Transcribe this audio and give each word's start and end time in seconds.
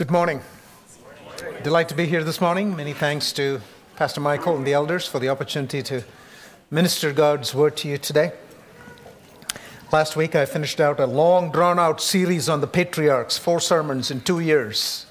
Good 0.00 0.10
morning. 0.10 0.40
Delight 1.62 1.90
to 1.90 1.94
be 1.94 2.06
here 2.06 2.24
this 2.24 2.40
morning. 2.40 2.74
Many 2.74 2.94
thanks 2.94 3.32
to 3.32 3.60
Pastor 3.96 4.22
Michael 4.22 4.56
and 4.56 4.66
the 4.66 4.72
elders 4.72 5.06
for 5.06 5.18
the 5.18 5.28
opportunity 5.28 5.82
to 5.82 6.02
minister 6.70 7.12
God's 7.12 7.54
word 7.54 7.76
to 7.76 7.88
you 7.88 7.98
today. 7.98 8.32
Last 9.92 10.16
week 10.16 10.34
I 10.34 10.46
finished 10.46 10.80
out 10.80 11.00
a 11.00 11.06
long, 11.06 11.52
drawn 11.52 11.78
out 11.78 12.00
series 12.00 12.48
on 12.48 12.62
the 12.62 12.66
patriarchs, 12.66 13.36
four 13.36 13.60
sermons 13.60 14.10
in 14.10 14.22
two 14.22 14.40
years. 14.40 15.04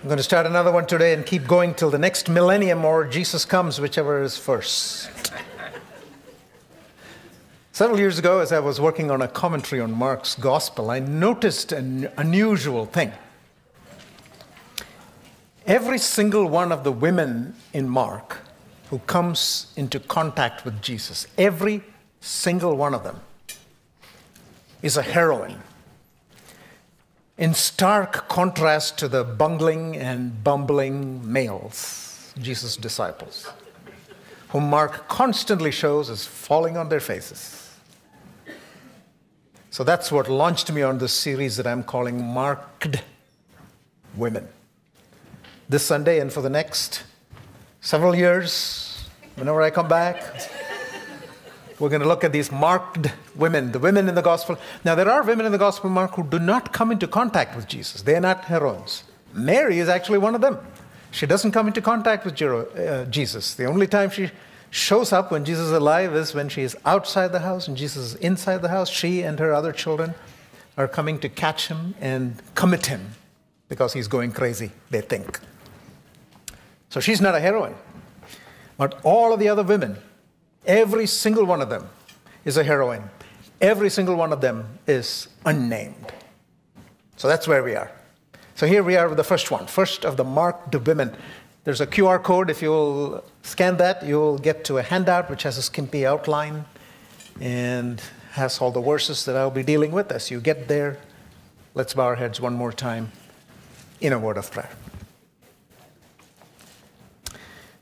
I'm 0.00 0.04
going 0.04 0.18
to 0.18 0.22
start 0.22 0.46
another 0.46 0.70
one 0.70 0.86
today 0.86 1.12
and 1.12 1.26
keep 1.26 1.48
going 1.48 1.74
till 1.74 1.90
the 1.90 1.98
next 1.98 2.28
millennium 2.28 2.84
or 2.84 3.04
Jesus 3.04 3.44
comes, 3.44 3.80
whichever 3.80 4.22
is 4.22 4.38
first. 4.38 5.10
Several 7.76 8.00
years 8.00 8.18
ago, 8.18 8.40
as 8.40 8.52
I 8.52 8.58
was 8.58 8.80
working 8.80 9.10
on 9.10 9.20
a 9.20 9.28
commentary 9.28 9.82
on 9.82 9.92
Mark's 9.92 10.34
gospel, 10.34 10.90
I 10.90 10.98
noticed 10.98 11.72
an 11.72 12.10
unusual 12.16 12.86
thing. 12.86 13.12
Every 15.66 15.98
single 15.98 16.48
one 16.48 16.72
of 16.72 16.84
the 16.84 16.90
women 16.90 17.54
in 17.74 17.86
Mark 17.86 18.38
who 18.88 19.00
comes 19.00 19.74
into 19.76 20.00
contact 20.00 20.64
with 20.64 20.80
Jesus, 20.80 21.26
every 21.36 21.82
single 22.18 22.78
one 22.78 22.94
of 22.94 23.04
them 23.04 23.20
is 24.80 24.96
a 24.96 25.02
heroine. 25.02 25.60
In 27.36 27.52
stark 27.52 28.26
contrast 28.26 28.96
to 29.00 29.06
the 29.06 29.22
bungling 29.22 29.98
and 29.98 30.42
bumbling 30.42 31.30
males, 31.30 32.32
Jesus' 32.40 32.74
disciples, 32.74 33.50
whom 34.48 34.70
Mark 34.70 35.08
constantly 35.08 35.70
shows 35.70 36.08
as 36.08 36.24
falling 36.24 36.78
on 36.78 36.88
their 36.88 37.00
faces. 37.00 37.64
So 39.76 39.84
that's 39.84 40.10
what 40.10 40.26
launched 40.30 40.72
me 40.72 40.80
on 40.80 40.96
this 40.96 41.12
series 41.12 41.58
that 41.58 41.66
I'm 41.66 41.82
calling 41.82 42.24
Marked 42.24 43.02
Women. 44.16 44.48
This 45.68 45.82
Sunday 45.82 46.18
and 46.18 46.32
for 46.32 46.40
the 46.40 46.48
next 46.48 47.04
several 47.82 48.16
years, 48.16 49.06
whenever 49.34 49.60
I 49.60 49.68
come 49.68 49.86
back, 49.86 50.48
we're 51.78 51.90
going 51.90 52.00
to 52.00 52.08
look 52.08 52.24
at 52.24 52.32
these 52.32 52.50
marked 52.50 53.12
women, 53.34 53.72
the 53.72 53.78
women 53.78 54.08
in 54.08 54.14
the 54.14 54.22
gospel. 54.22 54.56
Now, 54.82 54.94
there 54.94 55.10
are 55.10 55.22
women 55.22 55.44
in 55.44 55.52
the 55.52 55.58
gospel, 55.58 55.90
Mark, 55.90 56.14
who 56.14 56.24
do 56.24 56.38
not 56.38 56.72
come 56.72 56.90
into 56.90 57.06
contact 57.06 57.54
with 57.54 57.68
Jesus. 57.68 58.00
They 58.00 58.16
are 58.16 58.20
not 58.20 58.46
heroines. 58.46 59.04
Mary 59.34 59.78
is 59.78 59.90
actually 59.90 60.16
one 60.16 60.34
of 60.34 60.40
them. 60.40 60.56
She 61.10 61.26
doesn't 61.26 61.52
come 61.52 61.66
into 61.66 61.82
contact 61.82 62.24
with 62.24 62.40
uh, 62.40 63.04
Jesus. 63.10 63.52
The 63.52 63.66
only 63.66 63.88
time 63.88 64.08
she 64.08 64.30
shows 64.70 65.12
up 65.12 65.30
when 65.30 65.44
Jesus 65.44 65.66
is 65.66 65.72
alive 65.72 66.14
is 66.14 66.34
when 66.34 66.48
she 66.48 66.62
is 66.62 66.76
outside 66.84 67.32
the 67.32 67.40
house 67.40 67.68
and 67.68 67.76
Jesus 67.76 68.12
is 68.12 68.14
inside 68.16 68.62
the 68.62 68.68
house. 68.68 68.90
She 68.90 69.22
and 69.22 69.38
her 69.38 69.52
other 69.52 69.72
children 69.72 70.14
are 70.76 70.88
coming 70.88 71.18
to 71.20 71.28
catch 71.28 71.68
him 71.68 71.94
and 72.00 72.40
commit 72.54 72.86
him 72.86 73.12
because 73.68 73.92
he's 73.92 74.08
going 74.08 74.32
crazy, 74.32 74.72
they 74.90 75.00
think. 75.00 75.40
So 76.90 77.00
she's 77.00 77.20
not 77.20 77.34
a 77.34 77.40
heroine. 77.40 77.74
But 78.76 79.00
all 79.02 79.32
of 79.32 79.40
the 79.40 79.48
other 79.48 79.62
women, 79.62 79.96
every 80.66 81.06
single 81.06 81.44
one 81.44 81.62
of 81.62 81.70
them 81.70 81.88
is 82.44 82.56
a 82.56 82.64
heroine. 82.64 83.10
Every 83.60 83.88
single 83.88 84.16
one 84.16 84.32
of 84.32 84.40
them 84.40 84.78
is 84.86 85.28
unnamed. 85.44 86.12
So 87.16 87.26
that's 87.28 87.48
where 87.48 87.62
we 87.62 87.74
are. 87.74 87.90
So 88.54 88.66
here 88.66 88.82
we 88.82 88.96
are 88.96 89.08
with 89.08 89.16
the 89.16 89.24
first 89.24 89.50
one, 89.50 89.66
first 89.66 90.04
of 90.04 90.16
the 90.16 90.24
marked 90.24 90.74
women. 90.86 91.14
There's 91.64 91.80
a 91.80 91.86
QR 91.86 92.22
code. 92.22 92.50
If 92.50 92.62
you'll 92.62 93.24
scan 93.46 93.76
that, 93.76 94.04
you'll 94.04 94.38
get 94.38 94.64
to 94.64 94.78
a 94.78 94.82
handout 94.82 95.30
which 95.30 95.44
has 95.44 95.56
a 95.56 95.62
skimpy 95.62 96.04
outline 96.04 96.64
and 97.40 98.02
has 98.32 98.60
all 98.60 98.70
the 98.70 98.80
verses 98.80 99.24
that 99.24 99.36
I'll 99.36 99.50
be 99.50 99.62
dealing 99.62 99.92
with. 99.92 100.10
As 100.10 100.30
you 100.30 100.40
get 100.40 100.68
there, 100.68 100.98
let's 101.74 101.94
bow 101.94 102.04
our 102.04 102.16
heads 102.16 102.40
one 102.40 102.54
more 102.54 102.72
time 102.72 103.12
in 104.00 104.12
a 104.12 104.18
word 104.18 104.36
of 104.36 104.50
prayer. 104.50 104.70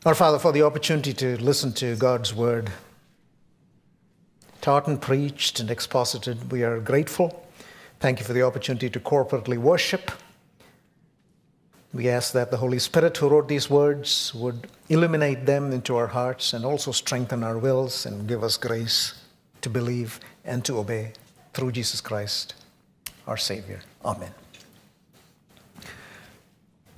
Our 0.05 0.15
Father, 0.15 0.39
for 0.39 0.53
the 0.53 0.63
opportunity 0.63 1.15
to 1.15 1.43
listen 1.43 1.73
to 1.75 1.97
God's 1.97 2.35
word, 2.35 2.71
taught 4.61 4.87
and 4.87 5.01
preached 5.01 5.61
and 5.61 5.71
exposited, 5.71 6.53
we 6.53 6.63
are 6.63 6.79
grateful. 6.79 7.49
Thank 8.01 8.19
you 8.19 8.27
for 8.27 8.35
the 8.35 8.43
opportunity 8.43 8.91
to 8.91 9.01
corporately 9.01 9.57
worship 9.57 10.11
we 11.95 12.09
ask 12.09 12.33
that 12.33 12.51
the 12.51 12.57
Holy 12.57 12.81
Spirit 12.81 13.17
who 13.17 13.29
wrote 13.29 13.47
these 13.47 13.71
words 13.71 14.35
would 14.35 14.67
illuminate 14.89 15.47
them 15.47 15.71
into 15.71 15.95
our 15.95 16.09
hearts 16.09 16.53
and 16.53 16.65
also 16.65 16.91
strengthen 16.91 17.45
our 17.45 17.57
wills 17.57 18.05
and 18.05 18.27
give 18.27 18.43
us 18.43 18.57
grace 18.57 19.15
to 19.61 19.71
believe 19.71 20.19
and 20.45 20.65
to 20.65 20.77
obey 20.79 21.13
through 21.53 21.71
Jesus 21.71 22.01
Christ, 22.01 22.55
our 23.29 23.37
Savior. 23.37 23.81
Amen. 24.05 24.35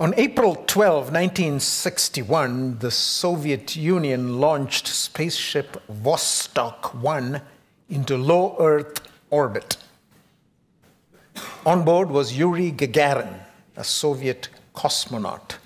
On 0.00 0.14
April 0.16 0.56
12, 0.66 1.12
1961, 1.12 2.78
the 2.78 2.90
Soviet 2.90 3.76
Union 3.76 4.40
launched 4.40 4.86
spaceship 4.86 5.82
Vostok 5.90 6.94
1 6.94 7.42
into 7.90 8.16
low 8.16 8.56
Earth 8.58 9.00
orbit. 9.28 9.76
On 11.66 11.84
board 11.84 12.10
was 12.10 12.36
Yuri 12.36 12.72
Gagarin, 12.72 13.40
a 13.76 13.84
Soviet 13.84 14.48
cosmonaut. 14.76 15.56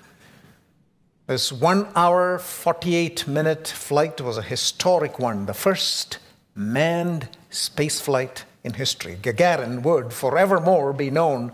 This 1.26 1.52
one 1.52 1.88
hour, 1.94 2.38
48 2.38 3.28
minute 3.28 3.68
flight 3.68 4.20
was 4.20 4.38
a 4.38 4.42
historic 4.42 5.18
one, 5.18 5.46
the 5.46 5.54
first 5.54 6.18
manned 6.54 7.28
space 7.50 8.00
flight 8.00 8.44
in 8.64 8.74
history. 8.74 9.16
Gagarin 9.20 9.82
would 9.82 10.12
forevermore 10.12 10.92
be 10.92 11.10
known 11.10 11.52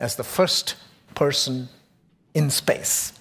as 0.00 0.16
the 0.16 0.24
first 0.24 0.76
person 1.14 1.68
in 2.34 2.50
space. 2.50 3.12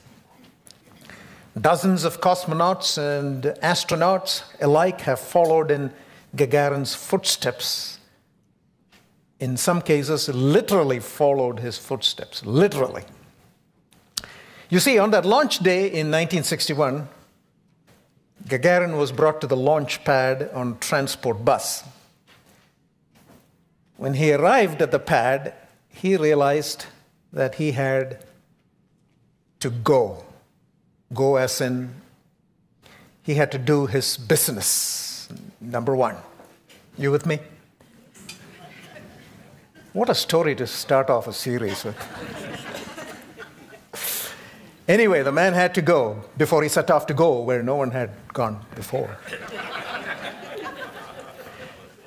Dozens 1.59 2.03
of 2.03 2.21
cosmonauts 2.21 2.97
and 2.97 3.43
astronauts 3.63 4.43
alike 4.61 5.01
have 5.01 5.19
followed 5.19 5.71
in 5.71 5.91
Gagarin's 6.35 6.93
footsteps. 6.93 7.99
In 9.39 9.57
some 9.57 9.81
cases, 9.81 10.29
literally 10.29 10.99
followed 10.99 11.59
his 11.59 11.77
footsteps, 11.77 12.45
literally. 12.45 13.03
You 14.69 14.79
see, 14.79 14.99
on 14.99 15.11
that 15.11 15.25
launch 15.25 15.59
day 15.59 15.85
in 15.85 16.11
1961, 16.11 17.07
Gagarin 18.47 18.97
was 18.97 19.13
brought 19.13 19.39
to 19.41 19.47
the 19.47 19.55
launch 19.55 20.03
pad 20.03 20.49
on 20.53 20.77
transport 20.79 21.45
bus. 21.45 21.83
When 23.95 24.13
he 24.15 24.33
arrived 24.33 24.81
at 24.81 24.91
the 24.91 24.99
pad, 24.99 25.53
he 25.89 26.17
realized 26.17 26.85
that 27.31 27.55
he 27.55 27.71
had 27.71 28.25
to 29.61 29.69
go. 29.69 30.23
Go 31.13 31.37
as 31.37 31.61
in, 31.61 31.93
he 33.23 33.35
had 33.35 33.51
to 33.53 33.57
do 33.57 33.85
his 33.85 34.17
business. 34.17 35.29
Number 35.61 35.95
one. 35.95 36.17
You 36.97 37.11
with 37.11 37.25
me? 37.25 37.39
What 39.93 40.09
a 40.09 40.15
story 40.15 40.55
to 40.55 40.67
start 40.67 41.09
off 41.09 41.27
a 41.27 41.33
series 41.33 41.83
with. 41.83 42.46
Anyway, 44.87 45.21
the 45.21 45.31
man 45.31 45.53
had 45.53 45.75
to 45.75 45.81
go 45.81 46.23
before 46.37 46.63
he 46.63 46.69
set 46.69 46.89
off 46.89 47.05
to 47.07 47.13
go 47.13 47.41
where 47.41 47.61
no 47.61 47.75
one 47.75 47.91
had 47.91 48.11
gone 48.33 48.65
before. 48.73 49.17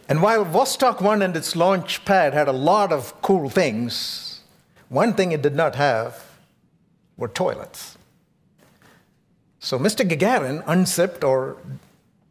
and 0.09 0.23
while 0.23 0.47
Vostok 0.47 1.03
1 1.03 1.21
and 1.21 1.37
its 1.37 1.55
launch 1.55 2.05
pad 2.07 2.33
had 2.33 2.49
a 2.49 2.53
lot 2.53 2.91
of 2.91 3.21
cool 3.21 3.51
things, 3.51 4.41
one 4.89 5.13
thing 5.13 5.33
it 5.33 5.43
did 5.43 5.55
not 5.55 5.75
have 5.75 6.25
were 7.19 7.29
toilets. 7.29 7.99
So 9.59 9.79
Mr. 9.79 10.09
Gagarin 10.09 10.65
unzipped, 10.67 11.23
or 11.23 11.59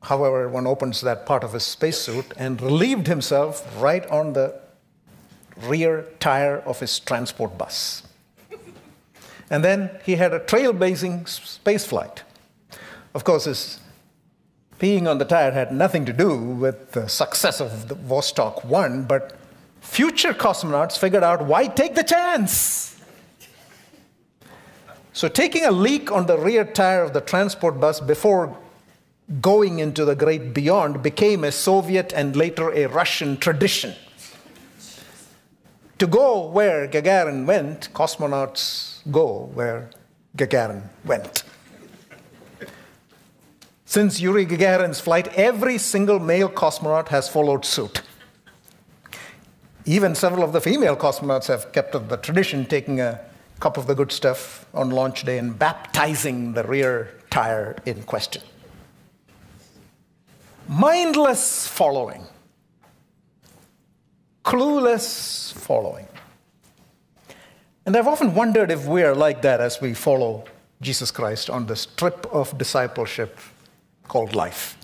however 0.01 0.49
one 0.49 0.65
opens 0.65 1.01
that 1.01 1.27
part 1.27 1.43
of 1.43 1.53
his 1.53 1.63
spacesuit, 1.63 2.33
and 2.37 2.59
relieved 2.59 3.05
himself 3.05 3.63
right 3.79 4.05
on 4.07 4.33
the 4.33 4.59
rear 5.61 6.07
tire 6.19 6.57
of 6.57 6.79
his 6.79 6.99
transport 6.99 7.55
bus. 7.55 8.01
And 9.49 9.63
then 9.63 9.89
he 10.03 10.15
had 10.15 10.33
a 10.33 10.39
trailblazing 10.39 11.27
space 11.27 11.85
flight. 11.85 12.23
Of 13.13 13.23
course, 13.23 13.45
his 13.45 13.79
peeing 14.79 15.09
on 15.09 15.17
the 15.17 15.25
tire 15.25 15.51
had 15.51 15.73
nothing 15.73 16.05
to 16.05 16.13
do 16.13 16.37
with 16.37 16.91
the 16.91 17.09
success 17.09 17.59
of 17.59 17.87
the 17.87 17.95
Vostok 17.95 18.63
1, 18.63 19.03
but 19.03 19.37
future 19.81 20.33
cosmonauts 20.33 20.97
figured 20.97 21.23
out 21.23 21.45
why 21.45 21.67
take 21.67 21.95
the 21.95 22.03
chance? 22.03 23.01
So, 25.11 25.27
taking 25.27 25.65
a 25.65 25.71
leak 25.71 26.11
on 26.11 26.27
the 26.27 26.37
rear 26.37 26.63
tire 26.63 27.03
of 27.03 27.13
the 27.13 27.19
transport 27.19 27.79
bus 27.79 27.99
before 27.99 28.57
going 29.41 29.79
into 29.79 30.05
the 30.05 30.15
great 30.15 30.53
beyond 30.53 31.03
became 31.03 31.43
a 31.43 31.51
Soviet 31.51 32.13
and 32.13 32.35
later 32.35 32.71
a 32.71 32.85
Russian 32.85 33.37
tradition. 33.37 33.95
To 35.97 36.07
go 36.07 36.47
where 36.47 36.87
Gagarin 36.87 37.45
went, 37.45 37.91
cosmonauts 37.93 38.88
go 39.11 39.49
where 39.53 39.89
Gagarin 40.37 40.83
went. 41.05 41.43
Since 43.85 44.21
Yuri 44.21 44.45
Gagarin's 44.45 44.99
flight, 44.99 45.27
every 45.35 45.79
single 45.79 46.19
male 46.19 46.49
cosmonaut 46.49 47.07
has 47.07 47.27
followed 47.27 47.65
suit. 47.65 48.03
Even 49.85 50.13
several 50.13 50.43
of 50.43 50.53
the 50.53 50.61
female 50.61 50.95
cosmonauts 50.95 51.47
have 51.47 51.71
kept 51.71 51.95
up 51.95 52.07
the 52.09 52.17
tradition, 52.17 52.65
taking 52.65 52.99
a 52.99 53.19
cup 53.59 53.77
of 53.77 53.87
the 53.87 53.95
good 53.95 54.11
stuff 54.11 54.67
on 54.73 54.91
launch 54.91 55.23
day 55.23 55.39
and 55.39 55.57
baptizing 55.57 56.53
the 56.53 56.63
rear 56.63 57.17
tire 57.31 57.75
in 57.85 58.03
question. 58.03 58.43
Mindless 60.67 61.67
following, 61.67 62.23
clueless 64.45 65.51
following. 65.53 66.07
And 67.89 67.97
I've 67.97 68.07
often 68.07 68.35
wondered 68.35 68.69
if 68.69 68.85
we 68.85 69.01
are 69.01 69.15
like 69.15 69.41
that 69.41 69.59
as 69.59 69.81
we 69.81 69.95
follow 69.95 70.43
Jesus 70.79 71.09
Christ 71.09 71.49
on 71.49 71.65
this 71.65 71.87
trip 71.87 72.27
of 72.31 72.55
discipleship 72.55 73.39
called 74.07 74.35
life. 74.35 74.77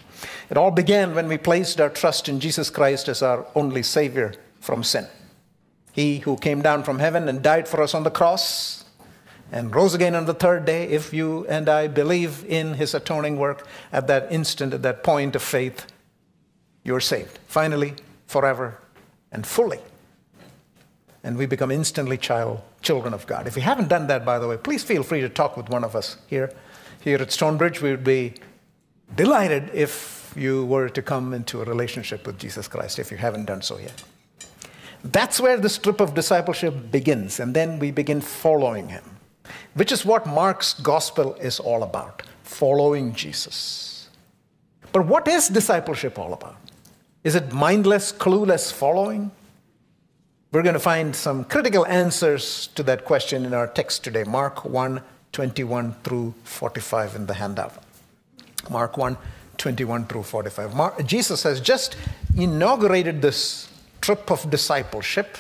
It 0.50 0.58
all 0.58 0.72
began 0.72 1.14
when 1.14 1.28
we 1.28 1.38
placed 1.38 1.80
our 1.80 1.92
trust 1.92 2.28
in 2.28 2.40
Jesus 2.40 2.72
Christ 2.72 3.08
as 3.08 3.22
our 3.22 3.46
only 3.54 3.84
Savior 3.84 4.34
from 4.60 4.84
sin. 4.84 5.06
He 5.92 6.18
who 6.18 6.36
came 6.36 6.64
down 6.64 6.82
from 6.82 6.98
heaven 6.98 7.30
and 7.30 7.44
died 7.44 7.68
for 7.68 7.80
us 7.84 7.94
on 7.94 8.02
the 8.02 8.10
cross 8.10 8.86
and 9.52 9.76
rose 9.76 9.94
again 9.94 10.16
on 10.16 10.26
the 10.26 10.34
third 10.34 10.66
day, 10.66 10.86
if 10.86 11.14
you 11.14 11.46
and 11.48 11.70
I 11.70 11.88
believe 11.88 12.44
in 12.48 12.74
his 12.74 12.96
atoning 12.96 13.38
work 13.38 13.68
at 13.92 14.08
that 14.08 14.32
instant, 14.32 14.74
at 14.74 14.82
that 14.82 15.04
point 15.04 15.36
of 15.36 15.44
faith, 15.44 15.86
you're 16.84 17.00
saved. 17.00 17.38
Finally, 17.46 17.94
forever, 18.26 18.80
and 19.32 19.46
fully. 19.46 19.82
And 21.26 21.38
we 21.38 21.48
become 21.48 21.72
instantly 21.72 22.18
child, 22.20 22.62
children 22.84 23.12
of 23.12 23.26
God. 23.26 23.48
If 23.48 23.56
you 23.56 23.64
haven't 23.64 23.90
done 23.90 24.06
that, 24.08 24.24
by 24.24 24.38
the 24.38 24.48
way, 24.48 24.58
please 24.58 24.84
feel 24.84 25.02
free 25.02 25.22
to 25.22 25.28
talk 25.28 25.58
with 25.58 25.70
one 25.70 25.84
of 25.84 25.96
us 25.96 26.18
here. 26.28 26.54
Here 27.02 27.18
at 27.20 27.32
Stonebridge, 27.32 27.82
we 27.82 27.90
would 27.90 28.04
be 28.04 28.36
delighted 29.16 29.72
if 29.74 30.32
you 30.36 30.68
were 30.68 30.88
to 30.88 31.02
come 31.02 31.34
into 31.34 31.64
a 31.64 31.66
relationship 31.66 32.28
with 32.28 32.38
Jesus 32.38 32.68
Christ, 32.68 33.00
if 33.00 33.10
you 33.10 33.18
haven't 33.18 33.46
done 33.46 33.64
so 33.64 33.80
yet. 33.80 34.04
That's 35.04 35.40
where 35.40 35.58
the 35.58 35.68
strip 35.68 36.00
of 36.00 36.14
discipleship 36.14 36.92
begins, 36.92 37.40
and 37.40 37.56
then 37.56 37.80
we 37.80 37.90
begin 37.90 38.22
following 38.22 38.90
him, 38.90 39.04
which 39.74 39.92
is 39.92 40.06
what 40.06 40.28
Mark's 40.28 40.76
gospel 40.76 41.34
is 41.36 41.60
all 41.60 41.82
about 41.82 42.22
following 42.44 43.14
Jesus. 43.16 44.10
But 44.92 45.08
what 45.08 45.28
is 45.28 45.48
discipleship 45.48 46.20
all 46.20 46.34
about? 46.34 46.58
Is 47.24 47.34
it 47.34 47.52
mindless, 47.52 48.14
clueless 48.14 48.72
following? 48.72 49.32
We're 50.56 50.64
going 50.64 50.72
to 50.76 50.80
find 50.80 51.14
some 51.14 51.44
critical 51.44 51.86
answers 51.86 52.68
to 52.76 52.84
that 52.84 53.04
question 53.04 53.44
in 53.46 53.54
our 53.54 53.68
text 53.68 54.06
today, 54.06 54.24
Mark 54.24 54.64
1 54.64 55.02
21 55.34 55.96
through 56.02 56.34
45 56.46 57.14
in 57.18 57.26
the 57.26 57.34
handout. 57.34 57.74
Mark 58.70 58.96
1 58.96 59.18
21 59.58 60.06
through 60.06 60.24
45. 60.24 60.74
Mark, 60.74 61.06
Jesus 61.06 61.44
has 61.44 61.60
just 61.60 61.98
inaugurated 62.38 63.22
this 63.22 63.68
trip 64.00 64.32
of 64.32 64.50
discipleship 64.50 65.38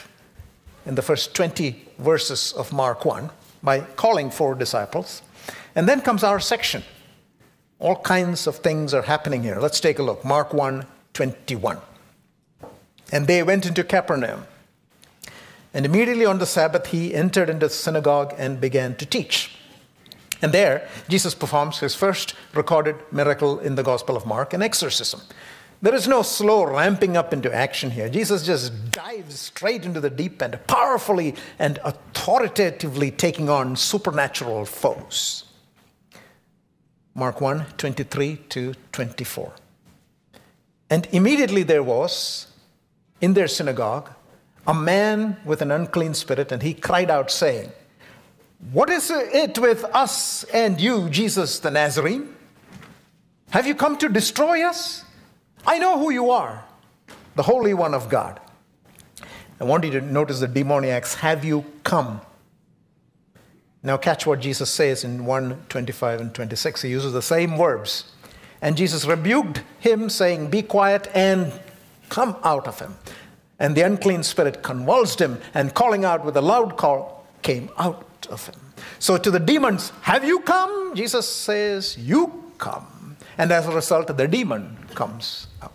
in 0.85 0.95
the 0.95 1.01
first 1.01 1.33
20 1.33 1.81
verses 2.00 2.51
of 2.51 2.73
Mark 2.73 3.06
1 3.06 3.29
by 3.63 3.79
calling 3.95 4.29
four 4.29 4.53
disciples. 4.53 5.21
And 5.75 5.88
then 5.88 6.01
comes 6.01 6.25
our 6.25 6.41
section. 6.41 6.83
All 7.79 7.95
kinds 7.95 8.47
of 8.47 8.57
things 8.57 8.94
are 8.94 9.03
happening 9.03 9.44
here. 9.44 9.61
Let's 9.61 9.79
take 9.79 9.97
a 9.97 10.03
look. 10.03 10.25
Mark 10.25 10.53
1 10.53 10.85
21. 11.13 11.77
And 13.13 13.27
they 13.27 13.44
went 13.44 13.65
into 13.65 13.85
Capernaum. 13.85 14.47
And 15.75 15.86
immediately 15.86 16.25
on 16.25 16.39
the 16.39 16.45
Sabbath, 16.45 16.88
he 16.88 17.13
entered 17.13 17.50
into 17.50 17.68
the 17.68 17.74
synagogue 17.74 18.33
and 18.38 18.62
began 18.62 18.95
to 18.95 19.06
teach. 19.06 19.51
And 20.42 20.54
there, 20.54 20.88
Jesus 21.10 21.36
performs 21.36 21.80
his 21.80 21.94
first 21.94 22.33
recorded 22.54 22.95
miracle 23.12 23.60
in 23.60 23.75
the 23.75 23.83
Gospel 23.83 24.16
of 24.16 24.25
Mark, 24.25 24.54
an 24.54 24.62
exorcism. 24.62 25.19
There 25.81 25.94
is 25.94 26.07
no 26.07 26.22
slow 26.22 26.63
ramping 26.63 27.18
up 27.18 27.33
into 27.33 27.54
action 27.54 27.92
here. 27.92 28.07
Jesus 28.07 28.45
just 28.45 28.92
dives 28.92 29.38
straight 29.38 29.83
into 29.83 30.00
the 30.00 30.10
deep 30.10 30.42
end, 30.42 30.57
powerfully 30.66 31.36
and 31.60 31.78
authoritatively 31.83 33.12
taking 33.12 33.50
on 33.50 33.75
supernatural 33.75 34.63
foes. 34.63 35.44
Mark 37.13 37.42
1 37.42 37.66
23 37.78 38.38
to 38.48 38.75
24. 38.94 39.54
And 40.89 41.06
immediately 41.12 41.63
there 41.63 41.83
was 41.83 42.48
in 43.19 43.33
their 43.33 43.50
synagogue 43.50 44.10
a 44.67 44.73
man 44.73 45.38
with 45.45 45.62
an 45.62 45.71
unclean 45.71 46.13
spirit, 46.13 46.51
and 46.51 46.62
he 46.62 46.73
cried 46.73 47.09
out, 47.09 47.31
saying, 47.31 47.71
What 48.71 48.89
is 48.89 49.12
it 49.12 49.57
with 49.59 49.83
us 49.85 50.44
and 50.45 50.79
you, 50.79 51.09
Jesus 51.09 51.59
the 51.59 51.71
Nazarene? 51.71 52.35
Have 53.51 53.67
you 53.67 53.75
come 53.75 53.97
to 53.97 54.09
destroy 54.09 54.63
us? 54.63 55.03
I 55.65 55.77
know 55.79 56.00
who 56.00 56.12
you 56.12 56.29
are, 56.31 56.65
the 57.35 57.44
Holy 57.44 57.73
One 57.73 57.94
of 57.94 58.09
God. 58.09 58.39
I 59.59 59.63
want 59.63 59.85
you 59.85 59.91
to 59.91 60.01
notice 60.01 60.39
the 60.39 60.47
demoniacs 60.47 61.15
have 61.15 61.45
you 61.45 61.65
come. 61.83 62.21
Now, 63.81 63.97
catch 63.97 64.25
what 64.25 64.39
Jesus 64.39 64.69
says 64.69 65.03
in 65.03 65.25
1 65.25 65.65
25 65.69 66.21
and 66.21 66.33
26. 66.33 66.81
He 66.81 66.89
uses 66.89 67.13
the 67.13 67.21
same 67.21 67.56
verbs. 67.56 68.11
And 68.61 68.75
Jesus 68.75 69.06
rebuked 69.06 69.61
him, 69.79 70.09
saying, 70.09 70.50
Be 70.50 70.63
quiet 70.63 71.07
and 71.13 71.53
come 72.09 72.35
out 72.44 72.68
of 72.68 72.79
him. 72.79 72.95
And 73.60 73.75
the 73.75 73.81
unclean 73.81 74.24
spirit 74.24 74.63
convulsed 74.63 75.19
him, 75.22 75.40
and 75.54 75.74
calling 75.74 76.04
out 76.04 76.25
with 76.25 76.36
a 76.36 76.42
loud 76.42 76.75
call, 76.75 77.25
came 77.42 77.69
out 77.78 78.28
of 78.30 78.46
him. 78.48 78.56
So, 79.00 79.18
to 79.18 79.31
the 79.31 79.40
demons, 79.40 79.92
Have 80.02 80.25
you 80.25 80.40
come? 80.40 80.94
Jesus 80.96 81.28
says, 81.28 81.98
You 81.98 82.52
come. 82.57 83.18
And 83.38 83.52
as 83.52 83.68
a 83.68 83.72
result, 83.72 84.07
the 84.07 84.28
demon 84.28 84.78
comes 84.94 85.48
out. 85.62 85.74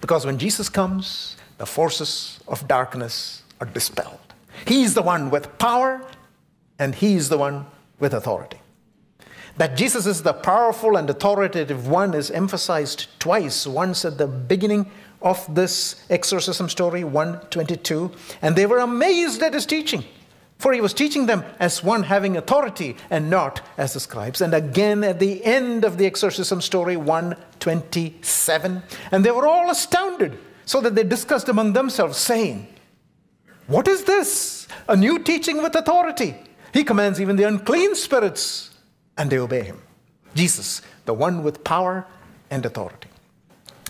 Because 0.00 0.26
when 0.26 0.38
Jesus 0.38 0.68
comes, 0.68 1.36
the 1.58 1.66
forces 1.66 2.40
of 2.48 2.66
darkness 2.66 3.42
are 3.60 3.66
dispelled. 3.66 4.18
He's 4.66 4.94
the 4.94 5.02
one 5.02 5.30
with 5.30 5.58
power, 5.58 6.04
and 6.78 6.94
He's 6.94 7.28
the 7.28 7.38
one 7.38 7.66
with 7.98 8.12
authority. 8.14 8.58
That 9.58 9.76
Jesus 9.76 10.06
is 10.06 10.22
the 10.22 10.32
powerful 10.32 10.96
and 10.96 11.08
authoritative 11.08 11.86
one 11.86 12.14
is 12.14 12.30
emphasized 12.30 13.06
twice 13.20 13.66
once 13.66 14.04
at 14.04 14.18
the 14.18 14.26
beginning 14.26 14.90
of 15.22 15.54
this 15.54 16.04
exorcism 16.10 16.68
story 16.68 17.04
122 17.04 18.10
and 18.40 18.56
they 18.56 18.66
were 18.66 18.78
amazed 18.78 19.42
at 19.42 19.54
his 19.54 19.66
teaching 19.66 20.04
for 20.62 20.72
he 20.72 20.80
was 20.80 20.94
teaching 20.94 21.26
them 21.26 21.44
as 21.58 21.82
one 21.82 22.04
having 22.04 22.36
authority 22.36 22.96
and 23.10 23.28
not 23.28 23.62
as 23.76 23.94
the 23.94 24.00
scribes. 24.00 24.40
And 24.40 24.54
again 24.54 25.02
at 25.02 25.18
the 25.18 25.44
end 25.44 25.84
of 25.84 25.98
the 25.98 26.06
exorcism 26.06 26.60
story 26.60 26.96
127. 26.96 28.82
And 29.10 29.24
they 29.24 29.32
were 29.32 29.48
all 29.48 29.70
astounded, 29.70 30.38
so 30.64 30.80
that 30.82 30.94
they 30.94 31.02
discussed 31.02 31.48
among 31.48 31.72
themselves, 31.72 32.16
saying, 32.16 32.68
What 33.66 33.88
is 33.88 34.04
this? 34.04 34.68
A 34.88 34.94
new 34.94 35.18
teaching 35.18 35.60
with 35.60 35.74
authority. 35.74 36.36
He 36.72 36.84
commands 36.84 37.20
even 37.20 37.34
the 37.34 37.48
unclean 37.48 37.96
spirits, 37.96 38.70
and 39.18 39.30
they 39.30 39.38
obey 39.38 39.64
him. 39.64 39.82
Jesus, 40.36 40.80
the 41.06 41.12
one 41.12 41.42
with 41.42 41.64
power 41.64 42.06
and 42.52 42.64
authority. 42.64 43.08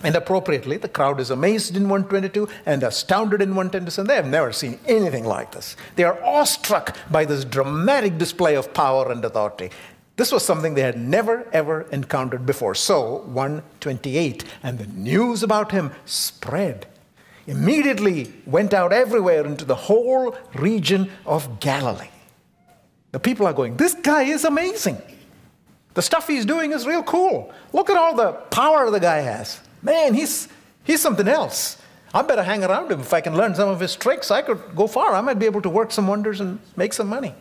And 0.02 0.16
appropriately, 0.16 0.78
the 0.78 0.88
crowd 0.88 1.20
is 1.20 1.30
amazed 1.30 1.76
in 1.76 1.88
122 1.88 2.48
and 2.66 2.82
astounded 2.82 3.40
in 3.40 3.50
127. 3.50 4.08
They 4.08 4.16
have 4.16 4.26
never 4.26 4.52
seen 4.52 4.78
anything 4.86 5.24
like 5.24 5.52
this. 5.52 5.76
They 5.94 6.02
are 6.02 6.20
awestruck 6.24 6.96
by 7.10 7.24
this 7.24 7.44
dramatic 7.44 8.18
display 8.18 8.56
of 8.56 8.74
power 8.74 9.12
and 9.12 9.24
authority. 9.24 9.70
This 10.16 10.32
was 10.32 10.44
something 10.44 10.74
they 10.74 10.82
had 10.82 10.98
never, 10.98 11.48
ever 11.52 11.82
encountered 11.92 12.44
before. 12.44 12.74
So, 12.74 13.22
128, 13.26 14.44
and 14.62 14.78
the 14.78 14.86
news 14.86 15.42
about 15.42 15.72
him 15.72 15.92
spread. 16.04 16.86
Immediately 17.46 18.32
went 18.46 18.74
out 18.74 18.92
everywhere 18.92 19.44
into 19.44 19.64
the 19.64 19.74
whole 19.74 20.36
region 20.54 21.10
of 21.26 21.60
Galilee. 21.60 22.08
The 23.12 23.20
people 23.20 23.46
are 23.46 23.52
going, 23.52 23.76
This 23.76 23.94
guy 23.94 24.22
is 24.22 24.44
amazing. 24.44 25.00
The 25.94 26.02
stuff 26.02 26.26
he's 26.26 26.46
doing 26.46 26.72
is 26.72 26.86
real 26.86 27.02
cool. 27.02 27.52
Look 27.72 27.90
at 27.90 27.96
all 27.96 28.14
the 28.14 28.32
power 28.32 28.90
the 28.90 29.00
guy 29.00 29.18
has. 29.18 29.60
Man, 29.82 30.14
he's, 30.14 30.48
he's 30.84 31.00
something 31.00 31.28
else. 31.28 31.78
I 32.14 32.22
better 32.22 32.42
hang 32.42 32.62
around 32.62 32.92
him. 32.92 33.00
If 33.00 33.12
I 33.12 33.20
can 33.20 33.36
learn 33.36 33.54
some 33.54 33.68
of 33.68 33.80
his 33.80 33.96
tricks, 33.96 34.30
I 34.30 34.42
could 34.42 34.60
go 34.76 34.86
far. 34.86 35.14
I 35.14 35.20
might 35.20 35.38
be 35.38 35.46
able 35.46 35.62
to 35.62 35.70
work 35.70 35.90
some 35.90 36.06
wonders 36.06 36.40
and 36.40 36.58
make 36.76 36.92
some 36.92 37.08
money. 37.08 37.34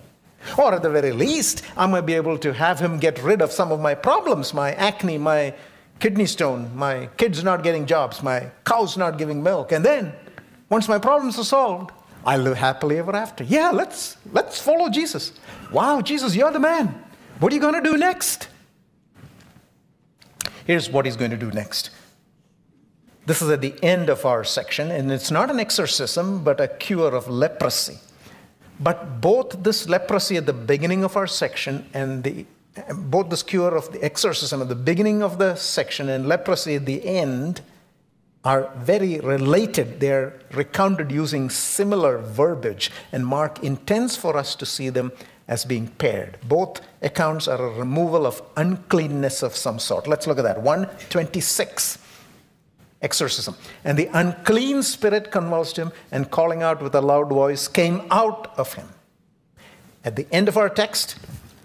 Or 0.58 0.74
at 0.74 0.82
the 0.82 0.90
very 0.90 1.12
least, 1.12 1.64
I 1.78 1.86
might 1.86 2.06
be 2.06 2.14
able 2.14 2.38
to 2.40 2.54
have 2.54 2.80
him 2.80 2.98
get 2.98 3.22
rid 3.22 3.42
of 3.42 3.52
some 3.52 3.72
of 3.72 3.80
my 3.80 3.94
problems 3.94 4.54
my 4.54 4.74
acne, 4.74 5.18
my 5.18 5.54
kidney 6.00 6.26
stone, 6.26 6.76
my 6.76 7.10
kids 7.18 7.44
not 7.44 7.64
getting 7.64 7.86
jobs, 7.86 8.24
my 8.24 8.50
cows 8.66 8.98
not 8.98 9.18
giving 9.18 9.44
milk. 9.44 9.72
And 9.72 9.86
then, 9.86 10.14
once 10.70 10.88
my 10.88 10.98
problems 10.98 11.38
are 11.38 11.44
solved, 11.44 11.92
I 12.26 12.38
live 12.38 12.58
happily 12.58 12.98
ever 12.98 13.16
after. 13.16 13.44
Yeah, 13.44 13.72
let's, 13.72 14.18
let's 14.32 14.60
follow 14.60 14.90
Jesus. 14.90 15.34
Wow, 15.72 16.02
Jesus, 16.02 16.36
you're 16.36 16.52
the 16.52 16.60
man. 16.60 17.04
What 17.40 17.52
are 17.52 17.56
you 17.56 17.62
going 17.62 17.82
to 17.82 17.82
do 17.82 17.98
next? 17.98 18.48
Here's 20.66 20.90
what 20.90 21.06
he's 21.06 21.16
going 21.16 21.32
to 21.32 21.38
do 21.38 21.52
next. 21.52 21.90
This 23.26 23.42
is 23.42 23.50
at 23.50 23.62
the 23.62 23.76
end 23.84 24.10
of 24.10 24.26
our 24.26 24.44
section, 24.44 24.92
and 24.92 25.12
it's 25.12 25.32
not 25.32 25.52
an 25.52 25.60
exorcism, 25.60 26.44
but 26.44 26.60
a 26.60 26.68
cure 26.68 27.14
of 27.14 27.28
leprosy. 27.28 27.98
But 28.80 29.22
both 29.22 29.64
this 29.64 29.88
leprosy 29.88 30.38
at 30.38 30.48
the 30.48 30.54
beginning 30.54 31.04
of 31.04 31.16
our 31.16 31.28
section 31.28 31.88
and 31.94 32.24
the 32.24 32.46
both 32.96 33.30
this 33.30 33.44
cure 33.44 33.76
of 33.76 33.92
the 33.92 34.02
exorcism 34.04 34.62
at 34.62 34.70
the 34.70 34.76
beginning 34.76 35.22
of 35.22 35.38
the 35.38 35.56
section 35.56 36.08
and 36.08 36.28
leprosy 36.28 36.76
at 36.76 36.86
the 36.86 37.06
end 37.06 37.62
are 38.44 38.72
very 38.78 39.20
related. 39.20 40.00
They're 40.00 40.40
recounted 40.52 41.12
using 41.12 41.50
similar 41.50 42.18
verbiage, 42.18 42.90
and 43.12 43.28
Mark 43.28 43.64
intends 43.64 44.16
for 44.16 44.38
us 44.38 44.56
to 44.56 44.66
see 44.66 44.90
them 44.90 45.12
as 45.48 45.66
being 45.66 45.88
paired. 45.88 46.38
Both 46.48 46.82
accounts 47.02 47.48
are 47.48 47.64
a 47.64 47.78
removal 47.78 48.26
of 48.26 48.42
uncleanness 48.56 49.44
of 49.44 49.56
some 49.56 49.78
sort. 49.78 50.08
Let's 50.08 50.26
look 50.26 50.40
at 50.40 50.44
that. 50.44 50.62
126 50.62 51.98
exorcism. 53.02 53.56
And 53.84 53.98
the 53.98 54.10
unclean 54.14 54.84
spirit 54.84 55.32
convulsed 55.32 55.78
him, 55.78 55.92
and 56.12 56.32
calling 56.32 56.64
out 56.64 56.82
with 56.82 56.96
a 56.96 57.02
loud 57.02 57.30
voice, 57.30 57.68
came 57.68 58.02
out 58.12 58.54
of 58.58 58.74
him. 58.74 58.90
At 60.04 60.16
the 60.16 60.28
end 60.32 60.48
of 60.48 60.58
our 60.58 60.70
text, 60.70 61.18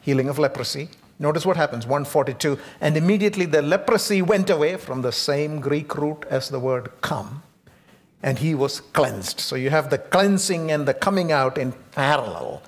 healing 0.02 0.28
of 0.28 0.38
leprosy. 0.38 0.88
Notice 1.18 1.46
what 1.46 1.56
happens 1.56 1.86
142. 1.86 2.58
And 2.80 2.96
immediately 2.96 3.46
the 3.46 3.62
leprosy 3.62 4.20
went 4.20 4.50
away 4.50 4.76
from 4.76 5.02
the 5.02 5.12
same 5.12 5.60
Greek 5.60 5.96
root 5.96 6.24
as 6.28 6.48
the 6.48 6.60
word 6.60 6.90
come, 7.00 7.42
and 8.22 8.38
he 8.38 8.54
was 8.54 8.80
cleansed. 8.80 9.40
So 9.40 9.56
you 9.56 9.70
have 9.70 9.90
the 9.90 9.98
cleansing 9.98 10.70
and 10.70 10.86
the 10.86 10.94
coming 10.94 11.32
out 11.32 11.58
in 11.58 11.72
parallel. 11.92 12.62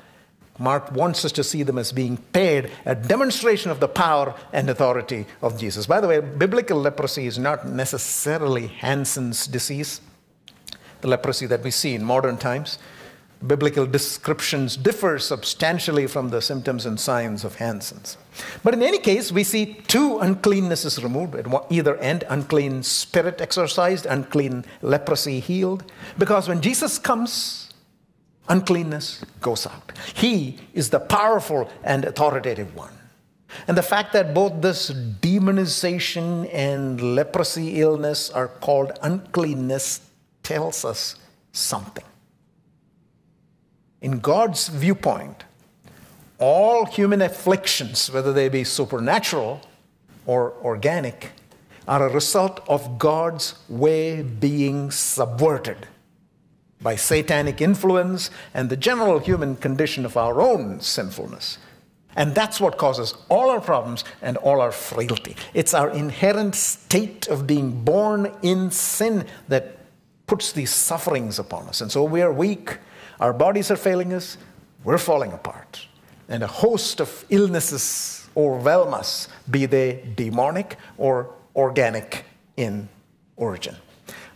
Mark 0.59 0.91
wants 0.93 1.25
us 1.25 1.33
to 1.33 1.45
see 1.45 1.63
them 1.63 1.79
as 1.79 1.93
being 1.93 2.17
paid 2.17 2.71
a 2.85 2.95
demonstration 2.95 3.71
of 3.71 3.81
the 3.81 3.89
power 3.89 4.35
and 4.53 4.69
authority 4.69 5.27
of 5.41 5.59
Jesus. 5.59 5.87
By 5.87 6.01
the 6.01 6.09
way, 6.09 6.21
biblical 6.21 6.79
leprosy 6.79 7.27
is 7.27 7.39
not 7.39 7.67
necessarily 7.67 8.67
Hansen's 8.67 9.47
disease, 9.47 10.01
the 11.01 11.09
leprosy 11.09 11.47
that 11.47 11.63
we 11.63 11.71
see 11.71 11.95
in 11.95 12.05
modern 12.05 12.37
times. 12.37 12.79
Biblical 13.47 13.87
descriptions 13.87 14.77
differ 14.77 15.21
substantially 15.21 16.09
from 16.09 16.31
the 16.31 16.43
symptoms 16.43 16.85
and 16.85 16.99
signs 16.99 17.45
of 17.45 17.55
Hansen's. 17.55 18.17
But 18.65 18.75
in 18.75 18.83
any 18.83 18.99
case, 18.99 19.31
we 19.31 19.45
see 19.45 19.75
two 19.87 20.19
uncleannesses 20.19 21.01
removed 21.01 21.37
at 21.37 21.47
either 21.71 21.97
end 21.99 22.25
unclean 22.29 22.83
spirit 22.83 23.41
exorcised, 23.41 24.07
unclean 24.07 24.65
leprosy 24.83 25.39
healed. 25.39 25.85
Because 26.19 26.49
when 26.49 26.61
Jesus 26.61 26.99
comes, 26.99 27.68
uncleanness 28.49 29.25
goes 29.41 29.67
out. 29.67 29.93
He 30.15 30.59
is 30.75 30.91
the 30.91 31.01
powerful 31.01 31.71
and 31.85 32.05
authoritative 32.05 32.75
one. 32.75 32.93
And 33.67 33.77
the 33.77 33.83
fact 33.83 34.13
that 34.13 34.35
both 34.35 34.61
this 34.61 34.91
demonization 34.91 36.49
and 36.53 37.15
leprosy 37.15 37.81
illness 37.81 38.31
are 38.31 38.49
called 38.49 38.93
uncleanness 39.03 40.01
tells 40.43 40.85
us 40.85 41.17
something. 41.53 42.05
In 44.01 44.21
God's 44.21 44.69
viewpoint, 44.69 45.45
all 46.39 46.85
human 46.85 47.23
afflictions, 47.23 48.11
whether 48.13 48.33
they 48.33 48.49
be 48.49 48.65
supernatural 48.65 49.61
or 50.27 50.53
organic, 50.63 51.33
are 51.89 52.07
a 52.07 52.13
result 52.13 52.61
of 52.69 52.99
God's 52.99 53.55
way 53.69 54.23
being 54.23 54.91
subverted 54.91 55.89
by 56.81 56.97
satanic 56.97 57.61
influence 57.61 58.31
and 58.55 58.71
the 58.71 58.77
general 58.77 59.19
human 59.19 59.57
condition 59.57 60.05
of 60.05 60.17
our 60.17 60.41
own 60.41 60.81
sinfulness. 60.81 61.59
And 62.17 62.35
that's 62.35 62.61
what 62.61 62.79
causes 62.79 63.15
all 63.29 63.51
our 63.51 63.61
problems 63.61 64.05
and 64.23 64.37
all 64.39 64.61
our 64.61 64.73
frailty. 64.73 65.37
It's 65.55 65.75
our 65.75 65.91
inherent 65.91 66.55
state 66.55 67.29
of 67.29 67.47
being 67.47 67.85
born 67.85 68.33
in 68.43 68.71
sin 68.71 69.27
that 69.49 69.79
puts 70.27 70.53
these 70.53 70.71
sufferings 70.71 71.39
upon 71.39 71.69
us. 71.69 71.81
And 71.81 71.91
so 71.91 72.05
we 72.05 72.23
are 72.23 72.33
weak, 72.33 72.79
our 73.21 73.33
bodies 73.33 73.71
are 73.71 73.77
failing 73.77 74.13
us, 74.13 74.37
we're 74.85 74.99
falling 74.99 75.33
apart. 75.33 75.87
And 76.29 76.43
a 76.43 76.47
host 76.47 77.01
of 77.01 77.25
illnesses 77.31 78.29
overwhelm 78.37 78.95
us, 78.95 79.29
be 79.51 79.67
they 79.67 80.05
demonic 80.15 80.77
or 80.97 81.35
organic 81.57 82.25
in 82.57 82.89
origin. 83.37 83.77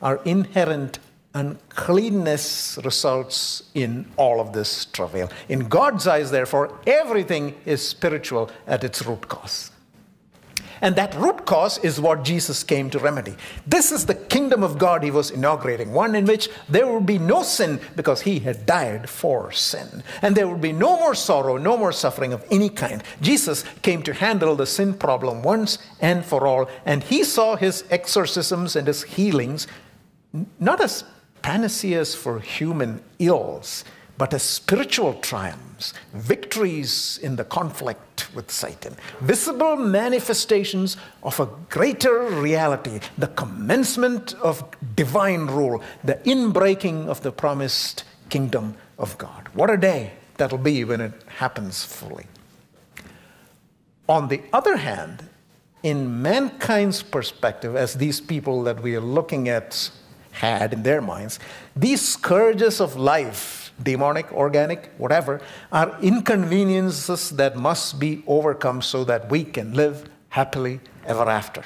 Our 0.00 0.20
inherent 0.24 0.98
uncleanness 1.34 2.78
results 2.84 3.62
in 3.74 4.06
all 4.16 4.40
of 4.40 4.52
this 4.52 4.84
travail. 4.86 5.30
In 5.48 5.68
God's 5.68 6.06
eyes, 6.06 6.30
therefore, 6.30 6.78
everything 6.86 7.54
is 7.64 7.86
spiritual 7.86 8.50
at 8.66 8.84
its 8.84 9.04
root 9.06 9.28
cause. 9.28 9.70
And 10.82 10.96
that 10.96 11.14
root 11.14 11.46
cause 11.46 11.78
is 11.78 12.00
what 12.00 12.24
Jesus 12.24 12.64
came 12.64 12.90
to 12.90 12.98
remedy. 12.98 13.36
This 13.64 13.92
is 13.92 14.04
the 14.04 14.16
kingdom 14.16 14.64
of 14.64 14.78
God 14.78 15.04
he 15.04 15.12
was 15.12 15.30
inaugurating, 15.30 15.92
one 15.92 16.16
in 16.16 16.26
which 16.26 16.50
there 16.68 16.92
would 16.92 17.06
be 17.06 17.18
no 17.18 17.44
sin 17.44 17.80
because 17.94 18.22
he 18.22 18.40
had 18.40 18.66
died 18.66 19.08
for 19.08 19.52
sin. 19.52 20.02
And 20.22 20.36
there 20.36 20.48
would 20.48 20.60
be 20.60 20.72
no 20.72 20.98
more 20.98 21.14
sorrow, 21.14 21.56
no 21.56 21.76
more 21.76 21.92
suffering 21.92 22.32
of 22.32 22.44
any 22.50 22.68
kind. 22.68 23.04
Jesus 23.20 23.64
came 23.82 24.02
to 24.02 24.12
handle 24.12 24.56
the 24.56 24.66
sin 24.66 24.94
problem 24.94 25.42
once 25.42 25.78
and 26.00 26.24
for 26.24 26.48
all. 26.48 26.68
And 26.84 27.04
he 27.04 27.22
saw 27.22 27.54
his 27.54 27.84
exorcisms 27.88 28.74
and 28.74 28.88
his 28.88 29.04
healings 29.04 29.68
not 30.58 30.80
as 30.80 31.04
panaceas 31.42 32.14
for 32.14 32.40
human 32.40 33.02
ills, 33.18 33.84
but 34.18 34.32
as 34.32 34.42
spiritual 34.42 35.14
triumphs, 35.14 35.94
victories 36.14 37.18
in 37.22 37.36
the 37.36 37.44
conflict 37.44 38.32
with 38.34 38.50
Satan, 38.50 38.96
visible 39.20 39.76
manifestations 39.76 40.96
of 41.22 41.40
a 41.40 41.48
greater 41.68 42.22
reality, 42.22 43.00
the 43.18 43.26
commencement 43.28 44.34
of 44.34 44.64
divine 44.94 45.46
rule, 45.46 45.82
the 46.04 46.14
inbreaking 46.24 47.06
of 47.08 47.22
the 47.22 47.32
promised 47.32 48.04
kingdom 48.28 48.76
of 48.98 49.18
God. 49.18 49.48
What 49.54 49.70
a 49.70 49.76
day 49.76 50.12
that'll 50.36 50.58
be 50.58 50.84
when 50.84 51.00
it 51.00 51.12
happens 51.38 51.84
fully. 51.84 52.26
On 54.08 54.28
the 54.28 54.42
other 54.52 54.76
hand, 54.76 55.28
in 55.82 56.22
mankind's 56.22 57.02
perspective, 57.02 57.74
as 57.74 57.94
these 57.94 58.20
people 58.20 58.62
that 58.62 58.82
we 58.82 58.94
are 58.94 59.00
looking 59.00 59.48
at 59.48 59.90
had 60.32 60.72
in 60.72 60.82
their 60.82 61.00
minds. 61.00 61.38
These 61.76 62.00
scourges 62.00 62.80
of 62.80 62.96
life, 62.96 63.72
demonic, 63.82 64.32
organic, 64.32 64.90
whatever, 64.98 65.40
are 65.70 65.96
inconveniences 66.02 67.30
that 67.30 67.56
must 67.56 68.00
be 68.00 68.22
overcome 68.26 68.82
so 68.82 69.04
that 69.04 69.30
we 69.30 69.44
can 69.44 69.74
live 69.74 70.08
happily 70.30 70.80
ever 71.06 71.28
after. 71.28 71.62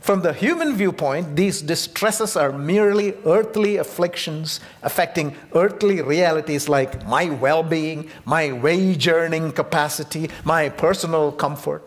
From 0.00 0.22
the 0.22 0.32
human 0.32 0.76
viewpoint, 0.76 1.36
these 1.36 1.60
distresses 1.60 2.36
are 2.36 2.52
merely 2.52 3.14
earthly 3.26 3.76
afflictions 3.76 4.60
affecting 4.82 5.34
earthly 5.54 6.00
realities 6.00 6.68
like 6.68 7.06
my 7.06 7.28
well 7.28 7.62
being, 7.62 8.08
my 8.24 8.52
wage 8.52 9.08
earning 9.08 9.52
capacity, 9.52 10.30
my 10.44 10.68
personal 10.68 11.32
comfort. 11.32 11.82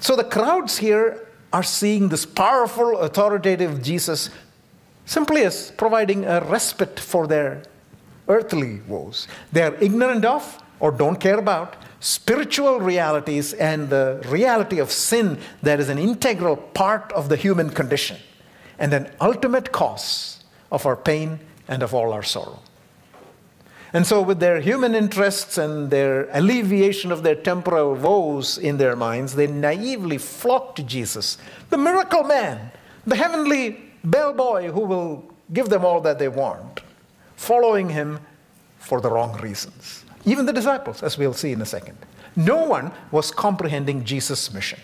So 0.00 0.16
the 0.16 0.24
crowds 0.24 0.78
here 0.78 1.26
are 1.52 1.62
seeing 1.62 2.08
this 2.08 2.26
powerful, 2.26 2.98
authoritative 2.98 3.82
Jesus 3.82 4.30
simply 5.08 5.42
as 5.42 5.70
providing 5.78 6.26
a 6.26 6.38
respite 6.42 7.00
for 7.00 7.26
their 7.26 7.62
earthly 8.28 8.80
woes. 8.86 9.26
They 9.50 9.62
are 9.62 9.74
ignorant 9.80 10.26
of 10.26 10.62
or 10.80 10.90
don't 10.90 11.18
care 11.18 11.38
about 11.38 11.76
spiritual 11.98 12.78
realities 12.78 13.54
and 13.54 13.88
the 13.88 14.22
reality 14.28 14.78
of 14.78 14.92
sin 14.92 15.38
that 15.62 15.80
is 15.80 15.88
an 15.88 15.98
integral 15.98 16.56
part 16.56 17.10
of 17.12 17.30
the 17.30 17.36
human 17.36 17.70
condition 17.70 18.18
and 18.78 18.92
an 18.92 19.10
ultimate 19.18 19.72
cause 19.72 20.44
of 20.70 20.84
our 20.84 20.94
pain 20.94 21.40
and 21.66 21.82
of 21.82 21.94
all 21.94 22.12
our 22.12 22.22
sorrow. 22.22 22.60
And 23.94 24.06
so, 24.06 24.20
with 24.20 24.40
their 24.40 24.60
human 24.60 24.94
interests 24.94 25.56
and 25.56 25.90
their 25.90 26.28
alleviation 26.32 27.10
of 27.10 27.22
their 27.22 27.34
temporal 27.34 27.94
woes 27.94 28.58
in 28.58 28.76
their 28.76 28.94
minds, 28.94 29.34
they 29.34 29.46
naively 29.46 30.18
flock 30.18 30.76
to 30.76 30.82
Jesus, 30.82 31.38
the 31.70 31.78
miracle 31.78 32.24
man, 32.24 32.70
the 33.06 33.16
heavenly 33.16 33.87
bellboy 34.10 34.70
who 34.70 34.80
will 34.80 35.24
give 35.52 35.68
them 35.68 35.84
all 35.84 36.00
that 36.00 36.18
they 36.18 36.28
want, 36.28 36.80
following 37.36 37.88
him 37.88 38.20
for 38.78 39.00
the 39.00 39.10
wrong 39.10 39.40
reasons. 39.40 40.04
Even 40.24 40.46
the 40.46 40.52
disciples, 40.52 41.02
as 41.02 41.16
we'll 41.16 41.32
see 41.32 41.52
in 41.52 41.62
a 41.62 41.66
second. 41.66 41.96
No 42.36 42.64
one 42.64 42.92
was 43.10 43.30
comprehending 43.30 44.04
Jesus' 44.04 44.52
mission 44.52 44.78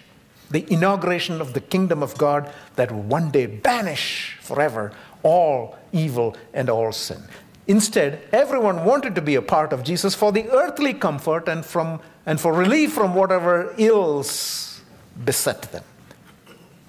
the 0.50 0.70
inauguration 0.72 1.40
of 1.40 1.52
the 1.52 1.60
kingdom 1.60 2.02
of 2.02 2.16
God 2.16 2.52
that 2.76 2.92
will 2.92 3.02
one 3.02 3.30
day 3.30 3.46
banish 3.46 4.36
forever 4.40 4.92
all 5.22 5.76
evil 5.92 6.36
and 6.52 6.68
all 6.68 6.92
sin. 6.92 7.22
Instead, 7.66 8.20
everyone 8.30 8.84
wanted 8.84 9.14
to 9.14 9.22
be 9.22 9.36
a 9.36 9.42
part 9.42 9.72
of 9.72 9.82
Jesus 9.82 10.14
for 10.14 10.32
the 10.32 10.48
earthly 10.50 10.92
comfort 10.92 11.48
and, 11.48 11.64
from, 11.64 11.98
and 12.26 12.38
for 12.38 12.52
relief 12.52 12.92
from 12.92 13.14
whatever 13.14 13.74
ills 13.78 14.82
beset 15.24 15.62
them. 15.72 15.82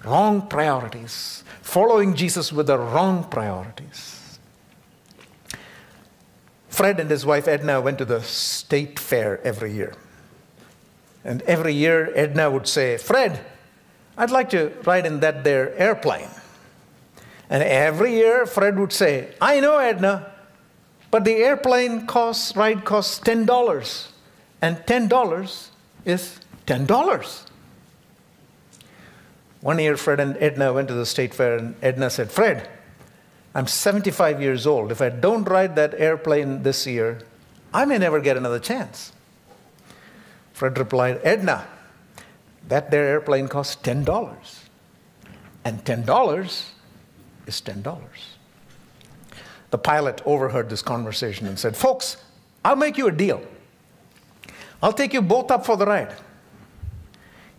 Wrong 0.03 0.47
priorities, 0.47 1.44
following 1.65 2.13
Jesus 2.13 2.53
with 2.53 2.67
the 2.67 2.77
wrong 2.77 3.23
priorities. 3.23 4.37
Fred 6.69 6.99
and 6.99 7.09
his 7.09 7.25
wife 7.25 7.47
Edna 7.47 7.81
went 7.81 7.97
to 7.97 8.05
the 8.05 8.21
state 8.21 8.99
fair 8.99 9.41
every 9.41 9.73
year. 9.73 9.93
And 11.23 11.41
every 11.41 11.73
year, 11.73 12.13
Edna 12.15 12.51
would 12.51 12.67
say, 12.67 12.97
Fred, 12.97 13.43
I'd 14.15 14.29
like 14.29 14.51
to 14.51 14.73
ride 14.85 15.07
in 15.07 15.21
that 15.21 15.43
there 15.43 15.75
airplane. 15.75 16.29
And 17.49 17.63
every 17.63 18.13
year, 18.13 18.45
Fred 18.45 18.77
would 18.77 18.93
say, 18.93 19.33
I 19.41 19.59
know, 19.59 19.79
Edna, 19.79 20.31
but 21.09 21.25
the 21.25 21.33
airplane 21.33 22.05
costs, 22.05 22.55
ride 22.55 22.85
costs 22.85 23.19
$10. 23.21 24.11
And 24.61 24.77
$10 24.77 25.69
is 26.05 26.39
$10. 26.67 27.45
One 29.65 29.79
year, 29.79 29.97
Fred 29.97 30.19
and 30.19 30.37
Edna 30.37 30.71
went 30.71 30.89
to 30.89 30.93
the 30.93 31.07
state 31.07 31.33
fair, 31.33 31.57
and 31.57 31.75
Edna 31.81 32.11
said, 32.11 32.31
Fred, 32.31 32.69
I'm 33.55 33.65
75 33.65 34.39
years 34.39 34.67
old. 34.67 34.91
If 34.91 35.01
I 35.01 35.09
don't 35.09 35.43
ride 35.45 35.75
that 35.75 35.95
airplane 35.95 36.61
this 36.61 36.85
year, 36.85 37.21
I 37.73 37.85
may 37.85 37.97
never 37.97 38.19
get 38.19 38.37
another 38.37 38.59
chance. 38.59 39.11
Fred 40.53 40.77
replied, 40.77 41.19
Edna, 41.23 41.65
that 42.67 42.91
there 42.91 43.07
airplane 43.07 43.47
costs 43.47 43.75
$10. 43.81 44.05
And 45.63 45.83
$10 45.83 46.69
is 47.47 47.61
$10. 47.61 48.05
The 49.71 49.77
pilot 49.79 50.21
overheard 50.27 50.69
this 50.69 50.83
conversation 50.83 51.47
and 51.47 51.57
said, 51.57 51.75
Folks, 51.75 52.17
I'll 52.63 52.75
make 52.75 52.99
you 52.99 53.07
a 53.07 53.11
deal. 53.11 53.41
I'll 54.83 54.93
take 54.93 55.11
you 55.11 55.23
both 55.23 55.49
up 55.49 55.65
for 55.65 55.75
the 55.75 55.87
ride. 55.87 56.13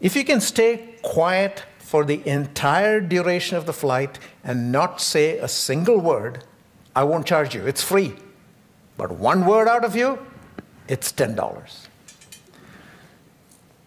If 0.00 0.14
you 0.14 0.24
can 0.24 0.40
stay 0.40 0.94
quiet 1.02 1.64
for 1.86 2.04
the 2.04 2.26
entire 2.28 3.00
duration 3.00 3.56
of 3.56 3.64
the 3.64 3.72
flight 3.72 4.18
and 4.42 4.72
not 4.72 5.00
say 5.00 5.38
a 5.38 5.46
single 5.46 6.00
word, 6.00 6.42
I 6.96 7.04
won't 7.04 7.26
charge 7.26 7.54
you. 7.54 7.64
It's 7.64 7.80
free. 7.80 8.16
But 8.96 9.12
one 9.12 9.46
word 9.46 9.68
out 9.68 9.84
of 9.84 9.94
you, 9.94 10.18
it's 10.88 11.12
$10. 11.12 11.86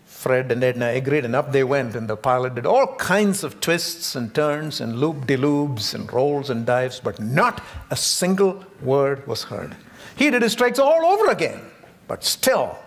Fred 0.05 0.49
and 0.49 0.63
Edna 0.63 0.87
agreed, 0.87 1.25
and 1.25 1.35
up 1.35 1.51
they 1.51 1.65
went. 1.65 1.93
And 1.93 2.07
the 2.07 2.15
pilot 2.15 2.55
did 2.55 2.65
all 2.65 2.95
kinds 2.95 3.43
of 3.43 3.59
twists 3.59 4.15
and 4.15 4.33
turns 4.33 4.79
and 4.79 4.97
loop 4.97 5.27
de 5.27 5.35
loops 5.35 5.93
and 5.93 6.11
rolls 6.13 6.49
and 6.49 6.65
dives, 6.65 7.01
but 7.01 7.19
not 7.19 7.61
a 7.91 7.97
single 7.97 8.63
word 8.81 9.27
was 9.27 9.43
heard. 9.43 9.75
He 10.15 10.29
did 10.29 10.41
his 10.41 10.55
tricks 10.55 10.79
all 10.79 11.05
over 11.05 11.29
again, 11.29 11.59
but 12.07 12.23
still, 12.23 12.79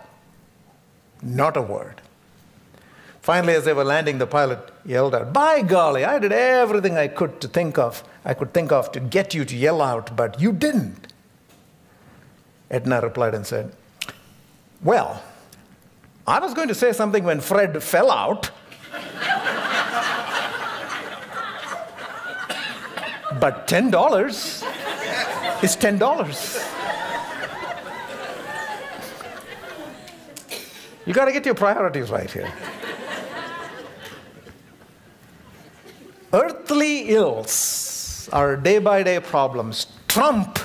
not 1.21 1.55
a 1.55 1.61
word. 1.61 2.01
Finally, 3.23 3.53
as 3.53 3.63
they 3.63 3.71
were 3.71 3.85
landing, 3.85 4.17
the 4.17 4.27
pilot 4.27 4.59
yelled 4.85 5.15
out, 5.15 5.31
By 5.31 5.61
golly, 5.61 6.03
I 6.03 6.19
did 6.19 6.33
everything 6.33 6.97
I 6.97 7.07
could 7.07 7.39
to 7.39 7.47
think 7.47 7.77
of, 7.77 8.03
I 8.25 8.33
could 8.33 8.53
think 8.53 8.73
of 8.73 8.91
to 8.91 8.99
get 8.99 9.33
you 9.33 9.45
to 9.45 9.55
yell 9.55 9.81
out, 9.81 10.13
but 10.13 10.41
you 10.41 10.51
didn't. 10.51 11.07
Edna 12.69 12.99
replied 12.99 13.33
and 13.33 13.47
said, 13.47 13.73
Well, 14.83 15.23
I 16.27 16.39
was 16.39 16.53
going 16.53 16.67
to 16.67 16.75
say 16.75 16.91
something 16.91 17.23
when 17.23 17.39
Fred 17.39 17.81
fell 17.81 18.11
out. 18.11 18.51
but 23.39 23.65
$10 23.69 25.63
is 25.63 25.77
$10. 25.77 26.69
You 31.05 31.13
got 31.13 31.23
to 31.25 31.31
get 31.31 31.45
your 31.45 31.55
priorities 31.55 32.11
right 32.11 32.29
here. 32.29 32.51
Earthly 36.73 37.09
ills, 37.09 38.27
our 38.33 38.57
day 38.57 38.79
by 38.79 39.03
day 39.03 39.19
problems, 39.19 39.85
trump 40.07 40.57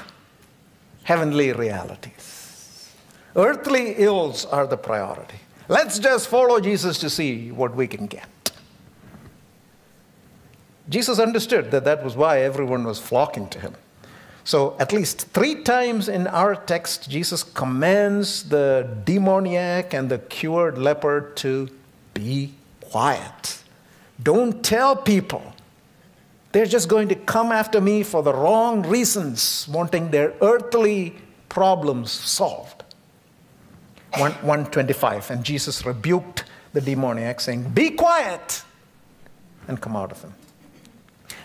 heavenly 1.02 1.52
realities. 1.52 2.94
Earthly 3.36 3.92
ills 3.98 4.46
are 4.46 4.66
the 4.66 4.78
priority. 4.78 5.36
Let's 5.68 5.98
just 5.98 6.28
follow 6.28 6.60
Jesus 6.60 6.96
to 7.00 7.10
see 7.10 7.52
what 7.52 7.76
we 7.76 7.86
can 7.86 8.06
get. 8.06 8.52
Jesus 10.88 11.18
understood 11.18 11.70
that 11.72 11.84
that 11.84 12.02
was 12.02 12.16
why 12.16 12.40
everyone 12.40 12.84
was 12.84 12.98
flocking 12.98 13.46
to 13.50 13.60
him. 13.60 13.74
So, 14.44 14.76
at 14.80 14.94
least 14.94 15.28
three 15.34 15.56
times 15.56 16.08
in 16.08 16.26
our 16.26 16.54
text, 16.54 17.10
Jesus 17.10 17.42
commands 17.42 18.48
the 18.48 18.96
demoniac 19.04 19.92
and 19.92 20.08
the 20.08 20.20
cured 20.20 20.78
leper 20.78 21.32
to 21.34 21.68
be 22.14 22.54
quiet. 22.80 23.62
Don't 24.22 24.64
tell 24.64 24.96
people. 24.96 25.52
They're 26.58 26.66
just 26.66 26.88
going 26.88 27.06
to 27.10 27.14
come 27.14 27.52
after 27.52 27.80
me 27.80 28.02
for 28.02 28.20
the 28.20 28.34
wrong 28.34 28.82
reasons, 28.82 29.68
wanting 29.68 30.10
their 30.10 30.34
earthly 30.40 31.14
problems 31.48 32.10
solved. 32.10 32.82
125. 34.16 35.30
And 35.30 35.44
Jesus 35.44 35.86
rebuked 35.86 36.42
the 36.72 36.80
demoniac, 36.80 37.40
saying, 37.40 37.70
Be 37.70 37.90
quiet, 37.90 38.64
and 39.68 39.80
come 39.80 39.94
out 39.94 40.10
of 40.10 40.20
him. 40.20 40.34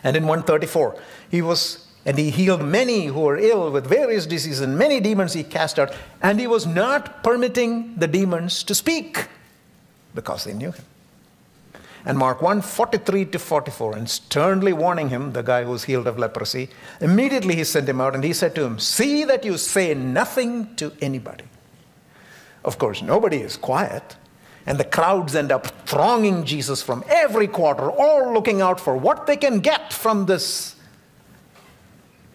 And 0.03 0.17
in 0.17 0.23
134, 0.23 0.99
he 1.29 1.43
was, 1.43 1.85
and 2.07 2.17
he 2.17 2.31
healed 2.31 2.63
many 2.63 3.05
who 3.05 3.19
were 3.19 3.37
ill 3.37 3.69
with 3.69 3.85
various 3.85 4.25
diseases, 4.25 4.61
and 4.61 4.79
many 4.79 4.99
demons 4.99 5.33
he 5.33 5.43
cast 5.43 5.77
out, 5.77 5.93
and 6.23 6.39
he 6.39 6.47
was 6.47 6.65
not 6.65 7.23
permitting 7.23 7.97
the 7.97 8.07
demons 8.07 8.63
to 8.63 8.73
speak 8.73 9.27
because 10.15 10.45
they 10.45 10.53
knew 10.53 10.71
him. 10.71 10.85
And 12.05 12.17
Mark 12.17 12.41
1 12.41 12.61
43 12.61 13.25
to 13.25 13.39
44, 13.39 13.95
and 13.95 14.09
sternly 14.09 14.73
warning 14.73 15.09
him, 15.09 15.31
the 15.31 15.41
guy 15.41 15.63
who 15.63 15.71
was 15.71 15.85
healed 15.85 16.07
of 16.07 16.19
leprosy, 16.19 16.69
immediately 16.99 17.55
he 17.55 17.63
sent 17.63 17.87
him 17.87 18.01
out 18.01 18.13
and 18.13 18.23
he 18.23 18.33
said 18.33 18.53
to 18.55 18.63
him, 18.63 18.77
See 18.77 19.23
that 19.23 19.45
you 19.45 19.57
say 19.57 19.93
nothing 19.93 20.75
to 20.75 20.91
anybody. 21.01 21.45
Of 22.65 22.77
course, 22.77 23.01
nobody 23.01 23.37
is 23.37 23.55
quiet. 23.55 24.17
And 24.65 24.77
the 24.77 24.85
crowds 24.85 25.35
end 25.35 25.51
up 25.51 25.67
thronging 25.85 26.45
Jesus 26.45 26.81
from 26.81 27.03
every 27.09 27.47
quarter, 27.47 27.89
all 27.91 28.33
looking 28.33 28.61
out 28.61 28.79
for 28.79 28.95
what 28.95 29.27
they 29.27 29.35
can 29.35 29.59
get 29.59 29.91
from 29.91 30.25
this, 30.25 30.75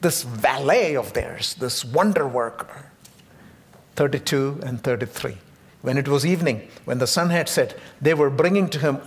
this 0.02 0.22
valet 0.22 0.94
of 0.94 1.14
theirs, 1.14 1.54
this 1.54 1.84
wonder 1.84 2.28
worker. 2.28 2.86
32 3.96 4.60
and 4.62 4.82
33. 4.82 5.38
When 5.80 5.96
it 5.96 6.06
was 6.06 6.26
evening, 6.26 6.68
when 6.84 6.98
the 6.98 7.06
sun 7.06 7.30
had 7.30 7.48
set, 7.48 7.76
they 8.00 8.14
were 8.14 8.30
bringing 8.30 8.68
to 8.70 8.78
him 8.78 9.00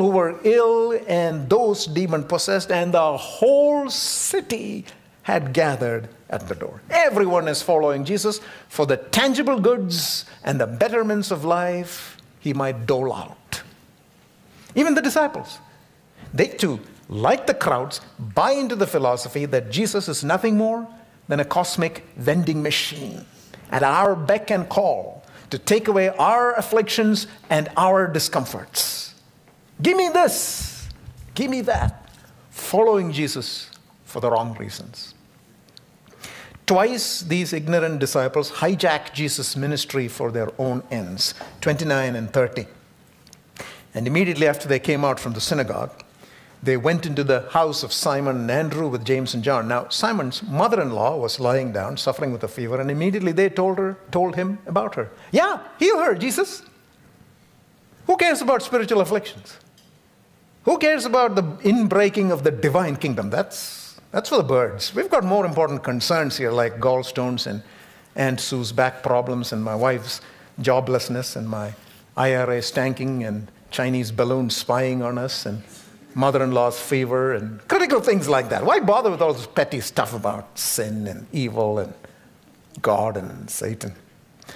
who 0.00 0.08
were 0.08 0.38
ill 0.44 0.98
and 1.06 1.48
those 1.48 1.86
demon 1.86 2.24
possessed, 2.24 2.70
and 2.70 2.94
the 2.94 3.16
whole 3.16 3.88
city 3.90 4.84
had 5.22 5.52
gathered 5.52 6.08
at 6.28 6.48
the 6.48 6.54
door. 6.54 6.80
Everyone 6.90 7.46
is 7.48 7.62
following 7.62 8.04
Jesus 8.04 8.40
for 8.68 8.86
the 8.86 8.96
tangible 8.96 9.60
goods 9.60 10.24
and 10.44 10.60
the 10.60 10.66
betterments 10.66 11.30
of 11.30 11.44
life 11.44 12.16
he 12.40 12.52
might 12.52 12.86
dole 12.86 13.12
out. 13.12 13.62
Even 14.74 14.94
the 14.94 15.02
disciples, 15.02 15.58
they 16.32 16.46
too, 16.46 16.80
like 17.08 17.46
the 17.46 17.54
crowds, 17.54 18.00
buy 18.18 18.52
into 18.52 18.76
the 18.76 18.86
philosophy 18.86 19.44
that 19.46 19.70
Jesus 19.70 20.08
is 20.08 20.24
nothing 20.24 20.56
more 20.56 20.86
than 21.28 21.40
a 21.40 21.44
cosmic 21.44 22.06
vending 22.16 22.62
machine 22.62 23.24
at 23.70 23.82
our 23.82 24.16
beck 24.16 24.50
and 24.50 24.68
call 24.68 25.24
to 25.50 25.58
take 25.58 25.88
away 25.88 26.08
our 26.08 26.54
afflictions 26.54 27.26
and 27.50 27.68
our 27.76 28.06
discomforts. 28.06 29.09
Give 29.82 29.96
me 29.96 30.08
this, 30.08 30.88
give 31.34 31.50
me 31.50 31.62
that. 31.62 32.08
Following 32.50 33.12
Jesus 33.12 33.70
for 34.04 34.20
the 34.20 34.30
wrong 34.30 34.54
reasons. 34.56 35.14
Twice 36.66 37.22
these 37.22 37.52
ignorant 37.52 37.98
disciples 37.98 38.50
hijack 38.52 39.12
Jesus' 39.12 39.56
ministry 39.56 40.06
for 40.06 40.30
their 40.30 40.50
own 40.58 40.82
ends 40.90 41.34
29 41.62 42.14
and 42.14 42.32
30. 42.32 42.66
And 43.94 44.06
immediately 44.06 44.46
after 44.46 44.68
they 44.68 44.78
came 44.78 45.04
out 45.04 45.18
from 45.18 45.32
the 45.32 45.40
synagogue, 45.40 46.04
they 46.62 46.76
went 46.76 47.06
into 47.06 47.24
the 47.24 47.48
house 47.50 47.82
of 47.82 47.92
Simon 47.92 48.36
and 48.36 48.50
Andrew 48.50 48.86
with 48.86 49.04
James 49.04 49.34
and 49.34 49.42
John. 49.42 49.66
Now, 49.66 49.88
Simon's 49.88 50.42
mother 50.42 50.80
in 50.80 50.92
law 50.92 51.16
was 51.16 51.40
lying 51.40 51.72
down, 51.72 51.96
suffering 51.96 52.32
with 52.32 52.44
a 52.44 52.48
fever, 52.48 52.80
and 52.80 52.90
immediately 52.90 53.32
they 53.32 53.48
told, 53.48 53.78
her, 53.78 53.96
told 54.10 54.36
him 54.36 54.58
about 54.66 54.94
her. 54.94 55.10
Yeah, 55.32 55.60
heal 55.78 55.98
her, 55.98 56.14
Jesus. 56.14 56.62
Who 58.06 58.16
cares 58.16 58.42
about 58.42 58.62
spiritual 58.62 59.00
afflictions? 59.00 59.56
Who 60.64 60.76
cares 60.78 61.06
about 61.06 61.36
the 61.36 61.42
inbreaking 61.42 62.30
of 62.30 62.44
the 62.44 62.50
divine 62.50 62.96
kingdom? 62.96 63.30
That's 63.30 63.98
that's 64.12 64.28
for 64.28 64.36
the 64.36 64.42
birds. 64.42 64.94
We've 64.94 65.08
got 65.08 65.24
more 65.24 65.46
important 65.46 65.82
concerns 65.84 66.36
here, 66.36 66.50
like 66.50 66.80
gallstones 66.80 67.46
and 67.46 67.62
Aunt 68.16 68.40
Sue's 68.40 68.72
back 68.72 69.02
problems 69.02 69.52
and 69.52 69.62
my 69.62 69.74
wife's 69.74 70.20
joblessness 70.60 71.36
and 71.36 71.48
my 71.48 71.72
IRA 72.16 72.58
stanking 72.58 73.26
and 73.26 73.50
Chinese 73.70 74.10
balloons 74.10 74.56
spying 74.56 75.00
on 75.02 75.16
us 75.16 75.46
and 75.46 75.62
mother 76.14 76.42
in 76.42 76.50
law's 76.52 76.78
fever 76.78 77.34
and 77.34 77.66
critical 77.68 78.00
things 78.00 78.28
like 78.28 78.48
that. 78.50 78.64
Why 78.64 78.80
bother 78.80 79.10
with 79.10 79.22
all 79.22 79.32
this 79.32 79.46
petty 79.46 79.80
stuff 79.80 80.12
about 80.12 80.58
sin 80.58 81.06
and 81.06 81.26
evil 81.32 81.78
and 81.78 81.94
God 82.82 83.16
and 83.16 83.48
Satan? 83.48 83.94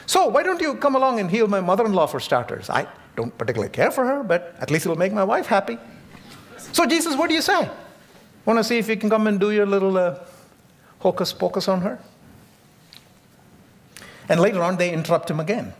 So, 0.06 0.26
why 0.26 0.42
don't 0.42 0.60
you 0.60 0.74
come 0.74 0.96
along 0.96 1.20
and 1.20 1.30
heal 1.30 1.46
my 1.46 1.60
mother 1.60 1.86
in 1.86 1.92
law 1.92 2.06
for 2.06 2.18
starters? 2.18 2.68
I 2.68 2.88
don't 3.16 3.36
particularly 3.38 3.70
care 3.70 3.92
for 3.92 4.04
her, 4.04 4.24
but 4.24 4.56
at 4.58 4.70
least 4.72 4.84
it'll 4.84 4.98
make 4.98 5.12
my 5.12 5.22
wife 5.22 5.46
happy. 5.46 5.78
So, 6.74 6.84
Jesus, 6.86 7.14
what 7.14 7.28
do 7.28 7.36
you 7.36 7.40
say? 7.40 7.70
Want 8.44 8.58
to 8.58 8.64
see 8.64 8.78
if 8.78 8.88
you 8.88 8.96
can 8.96 9.08
come 9.08 9.28
and 9.28 9.38
do 9.38 9.52
your 9.52 9.64
little 9.64 9.96
uh, 9.96 10.18
hocus 10.98 11.32
pocus 11.32 11.68
on 11.68 11.82
her? 11.82 12.00
And 14.28 14.40
later 14.40 14.60
on, 14.60 14.76
they 14.76 14.92
interrupt 14.92 15.30
him 15.30 15.38
again. 15.38 15.72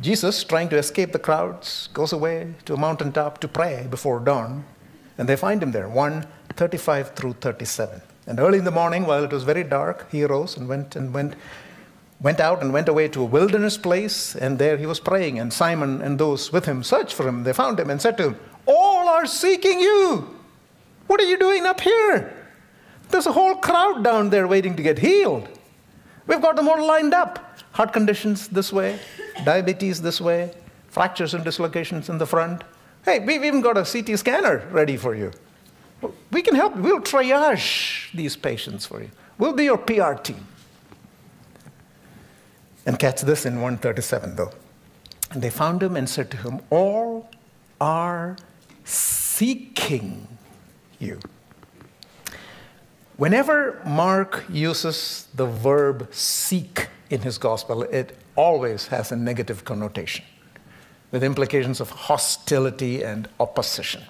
Jesus, 0.00 0.42
trying 0.44 0.70
to 0.70 0.78
escape 0.78 1.12
the 1.12 1.18
crowds, 1.18 1.90
goes 1.92 2.14
away 2.14 2.54
to 2.64 2.72
a 2.72 2.78
mountaintop 2.78 3.40
to 3.40 3.46
pray 3.48 3.88
before 3.90 4.20
dawn, 4.20 4.64
and 5.18 5.28
they 5.28 5.36
find 5.36 5.62
him 5.62 5.72
there, 5.72 5.86
1 5.86 6.26
35 6.56 7.14
through 7.14 7.34
37. 7.34 8.00
And 8.26 8.40
early 8.40 8.56
in 8.56 8.64
the 8.64 8.70
morning, 8.70 9.04
while 9.04 9.24
it 9.24 9.30
was 9.30 9.44
very 9.44 9.64
dark, 9.64 10.10
he 10.10 10.24
arose 10.24 10.56
and 10.56 10.66
went 10.66 10.96
and 10.96 11.12
went, 11.12 11.34
went 12.22 12.40
out 12.40 12.62
and 12.62 12.72
went 12.72 12.88
away 12.88 13.08
to 13.08 13.20
a 13.20 13.26
wilderness 13.26 13.76
place, 13.76 14.34
and 14.34 14.58
there 14.58 14.78
he 14.78 14.86
was 14.86 14.98
praying. 14.98 15.38
And 15.38 15.52
Simon 15.52 16.00
and 16.00 16.18
those 16.18 16.50
with 16.54 16.64
him 16.64 16.82
searched 16.82 17.12
for 17.12 17.28
him. 17.28 17.44
They 17.44 17.52
found 17.52 17.78
him 17.78 17.90
and 17.90 18.00
said 18.00 18.16
to 18.16 18.30
him, 18.30 18.40
All 18.64 19.10
are 19.10 19.26
seeking 19.26 19.78
you. 19.78 20.37
What 21.08 21.20
are 21.20 21.28
you 21.28 21.38
doing 21.38 21.66
up 21.66 21.80
here? 21.80 22.32
There's 23.08 23.26
a 23.26 23.32
whole 23.32 23.56
crowd 23.56 24.04
down 24.04 24.30
there 24.30 24.46
waiting 24.46 24.76
to 24.76 24.82
get 24.82 24.98
healed. 24.98 25.48
We've 26.26 26.40
got 26.40 26.56
them 26.56 26.68
all 26.68 26.86
lined 26.86 27.14
up. 27.14 27.58
Heart 27.72 27.92
conditions 27.92 28.48
this 28.48 28.72
way, 28.72 28.98
diabetes 29.44 30.02
this 30.02 30.20
way, 30.20 30.54
fractures 30.88 31.32
and 31.32 31.42
dislocations 31.44 32.08
in 32.08 32.18
the 32.18 32.26
front. 32.26 32.62
Hey, 33.04 33.20
we've 33.20 33.42
even 33.42 33.62
got 33.62 33.78
a 33.78 33.84
CT 33.84 34.18
scanner 34.18 34.68
ready 34.70 34.96
for 34.96 35.14
you. 35.14 35.32
We 36.30 36.42
can 36.42 36.54
help. 36.54 36.76
We'll 36.76 37.00
triage 37.00 38.12
these 38.12 38.36
patients 38.36 38.84
for 38.84 39.00
you. 39.00 39.10
We'll 39.38 39.54
be 39.54 39.64
your 39.64 39.78
PR 39.78 40.14
team. 40.14 40.46
And 42.84 42.98
catch 42.98 43.22
this 43.22 43.46
in 43.46 43.54
137, 43.54 44.36
though. 44.36 44.52
And 45.30 45.42
they 45.42 45.50
found 45.50 45.82
him 45.82 45.96
and 45.96 46.08
said 46.08 46.30
to 46.32 46.36
him, 46.36 46.60
All 46.70 47.28
are 47.80 48.36
seeking 48.84 50.26
you. 50.98 51.18
Whenever 53.16 53.80
Mark 53.84 54.44
uses 54.48 55.26
the 55.34 55.46
verb 55.46 56.08
seek 56.12 56.88
in 57.10 57.22
his 57.22 57.38
gospel, 57.38 57.82
it 57.82 58.16
always 58.36 58.86
has 58.88 59.10
a 59.10 59.16
negative 59.16 59.64
connotation 59.64 60.24
with 61.10 61.24
implications 61.24 61.80
of 61.80 61.90
hostility 61.90 63.02
and 63.02 63.28
opposition. 63.40 64.02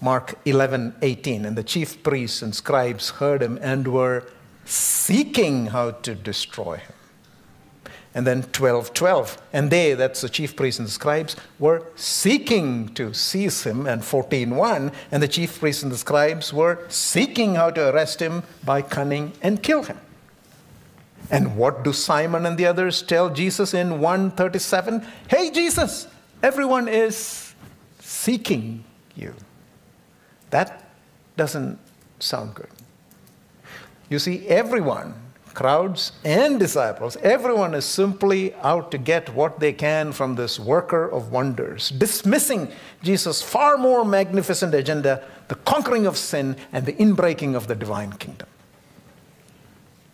Mark 0.00 0.38
11, 0.44 0.96
18, 1.00 1.46
and 1.46 1.56
the 1.56 1.62
chief 1.62 2.02
priests 2.02 2.42
and 2.42 2.54
scribes 2.54 3.10
heard 3.10 3.42
him 3.42 3.58
and 3.62 3.88
were 3.88 4.24
seeking 4.66 5.66
how 5.66 5.92
to 5.92 6.14
destroy 6.14 6.76
him. 6.76 6.92
And 8.16 8.26
then 8.26 8.44
12, 8.44 8.94
12. 8.94 9.42
And 9.52 9.70
they, 9.70 9.92
that's 9.92 10.22
the 10.22 10.30
chief 10.30 10.56
priests 10.56 10.78
and 10.78 10.88
the 10.88 10.90
scribes, 10.90 11.36
were 11.58 11.82
seeking 11.96 12.88
to 12.94 13.12
seize 13.12 13.64
him. 13.64 13.86
And 13.86 14.02
14, 14.02 14.56
1. 14.56 14.92
And 15.12 15.22
the 15.22 15.28
chief 15.28 15.60
priests 15.60 15.82
and 15.82 15.92
the 15.92 15.98
scribes 15.98 16.50
were 16.50 16.78
seeking 16.88 17.56
how 17.56 17.70
to 17.72 17.90
arrest 17.90 18.20
him 18.20 18.42
by 18.64 18.80
cunning 18.80 19.34
and 19.42 19.62
kill 19.62 19.82
him. 19.82 19.98
And 21.30 21.58
what 21.58 21.84
do 21.84 21.92
Simon 21.92 22.46
and 22.46 22.56
the 22.56 22.64
others 22.64 23.02
tell 23.02 23.28
Jesus 23.28 23.74
in 23.74 24.00
137? 24.00 25.06
Hey, 25.28 25.50
Jesus, 25.50 26.08
everyone 26.42 26.88
is 26.88 27.52
seeking 28.00 28.82
you. 29.14 29.34
That 30.48 30.88
doesn't 31.36 31.78
sound 32.18 32.54
good. 32.54 32.70
You 34.08 34.18
see, 34.18 34.46
everyone 34.46 35.14
crowds 35.56 36.12
and 36.22 36.60
disciples, 36.60 37.16
everyone 37.16 37.74
is 37.74 37.84
simply 37.84 38.54
out 38.56 38.90
to 38.90 38.98
get 38.98 39.34
what 39.34 39.58
they 39.58 39.72
can 39.72 40.12
from 40.12 40.36
this 40.36 40.60
worker 40.60 41.10
of 41.10 41.32
wonders, 41.32 41.88
dismissing 41.88 42.68
Jesus' 43.02 43.42
far 43.42 43.78
more 43.78 44.04
magnificent 44.04 44.74
agenda, 44.74 45.24
the 45.48 45.54
conquering 45.54 46.06
of 46.06 46.16
sin 46.16 46.56
and 46.72 46.84
the 46.84 46.92
inbreaking 46.92 47.56
of 47.56 47.66
the 47.66 47.74
divine 47.74 48.12
kingdom. 48.12 48.46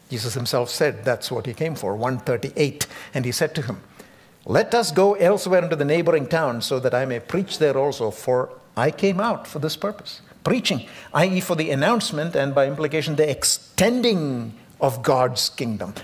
Jesus 0.09 0.35
himself 0.35 0.71
said 0.71 1.05
that's 1.05 1.31
what 1.31 1.47
he 1.47 1.55
came 1.55 1.75
for, 1.75 1.97
138. 1.97 2.87
And 3.13 3.25
he 3.25 3.33
said 3.33 3.55
to 3.57 3.63
him, 3.63 3.81
Let 4.47 4.75
us 4.75 4.93
go 4.93 5.15
elsewhere 5.15 5.65
into 5.65 5.75
the 5.75 5.85
neighboring 5.85 6.29
town 6.29 6.63
so 6.63 6.79
that 6.79 6.95
I 6.95 7.05
may 7.05 7.19
preach 7.19 7.59
there 7.59 7.77
also, 7.77 8.11
for 8.11 8.51
I 8.77 8.91
came 8.91 9.19
out 9.21 9.47
for 9.49 9.59
this 9.59 9.75
purpose. 9.75 10.21
Preaching, 10.45 10.87
i.e., 11.15 11.41
for 11.41 11.57
the 11.57 11.71
announcement 11.71 12.37
and 12.37 12.55
by 12.55 12.67
implication, 12.67 13.17
the 13.17 13.29
extending 13.29 14.55
of 14.83 15.03
God's 15.03 15.49
kingdom. 15.49 15.95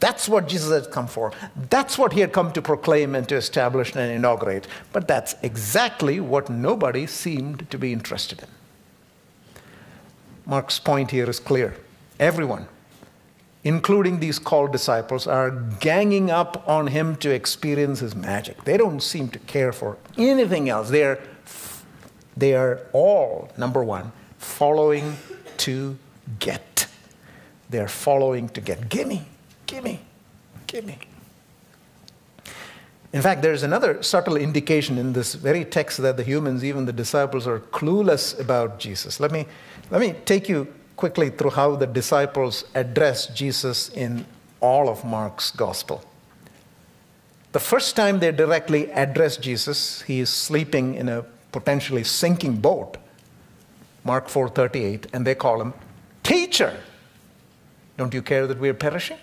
That's 0.00 0.28
what 0.28 0.48
Jesus 0.48 0.72
had 0.72 0.90
come 0.90 1.06
for. 1.06 1.32
That's 1.70 1.96
what 1.96 2.12
he 2.12 2.20
had 2.20 2.32
come 2.32 2.50
to 2.54 2.62
proclaim 2.62 3.14
and 3.14 3.28
to 3.28 3.36
establish 3.36 3.94
and 3.94 4.10
inaugurate. 4.10 4.66
But 4.92 5.06
that's 5.06 5.36
exactly 5.42 6.18
what 6.18 6.50
nobody 6.50 7.06
seemed 7.06 7.70
to 7.70 7.78
be 7.78 7.92
interested 7.92 8.42
in. 8.42 8.48
Mark's 10.44 10.80
point 10.80 11.12
here 11.12 11.30
is 11.30 11.38
clear. 11.38 11.76
Everyone, 12.18 12.66
including 13.62 14.18
these 14.18 14.40
called 14.40 14.72
disciples, 14.72 15.28
are 15.28 15.52
ganging 15.78 16.32
up 16.32 16.68
on 16.68 16.88
him 16.88 17.14
to 17.16 17.30
experience 17.30 18.00
his 18.00 18.16
magic. 18.16 18.64
They 18.64 18.76
don't 18.76 19.00
seem 19.00 19.28
to 19.28 19.38
care 19.38 19.72
for 19.72 19.98
anything 20.18 20.68
else. 20.68 20.90
They're, 20.90 21.20
they 22.36 22.54
are 22.54 22.80
all, 22.92 23.50
number 23.56 23.84
one, 23.84 24.10
following 24.38 25.16
to 25.58 25.96
get. 26.40 26.71
They're 27.72 27.88
following 27.88 28.50
to 28.50 28.60
get. 28.60 28.90
Gimme, 28.90 29.24
gimme, 29.66 29.98
gimme. 30.66 30.98
In 33.14 33.22
fact, 33.22 33.40
there's 33.40 33.62
another 33.62 34.02
subtle 34.02 34.36
indication 34.36 34.98
in 34.98 35.14
this 35.14 35.34
very 35.34 35.64
text 35.64 35.96
that 36.02 36.18
the 36.18 36.22
humans, 36.22 36.62
even 36.62 36.84
the 36.84 36.92
disciples, 36.92 37.46
are 37.46 37.60
clueless 37.60 38.38
about 38.38 38.78
Jesus. 38.78 39.20
Let 39.20 39.32
me, 39.32 39.46
let 39.90 40.02
me 40.02 40.14
take 40.26 40.50
you 40.50 40.68
quickly 40.96 41.30
through 41.30 41.50
how 41.50 41.74
the 41.76 41.86
disciples 41.86 42.66
address 42.74 43.26
Jesus 43.28 43.88
in 43.88 44.26
all 44.60 44.90
of 44.90 45.02
Mark's 45.02 45.50
gospel. 45.50 46.04
The 47.52 47.60
first 47.60 47.96
time 47.96 48.18
they 48.18 48.32
directly 48.32 48.92
address 48.92 49.38
Jesus, 49.38 50.02
he 50.02 50.20
is 50.20 50.28
sleeping 50.28 50.94
in 50.94 51.08
a 51.08 51.24
potentially 51.52 52.04
sinking 52.04 52.56
boat. 52.56 52.98
Mark 54.04 54.28
4:38 54.28 55.06
and 55.14 55.26
they 55.26 55.34
call 55.34 55.60
him 55.60 55.72
teacher. 56.22 56.76
Don't 58.02 58.12
you 58.12 58.20
care 58.20 58.48
that 58.48 58.58
we 58.58 58.68
are 58.68 58.74
perishing? 58.74 59.16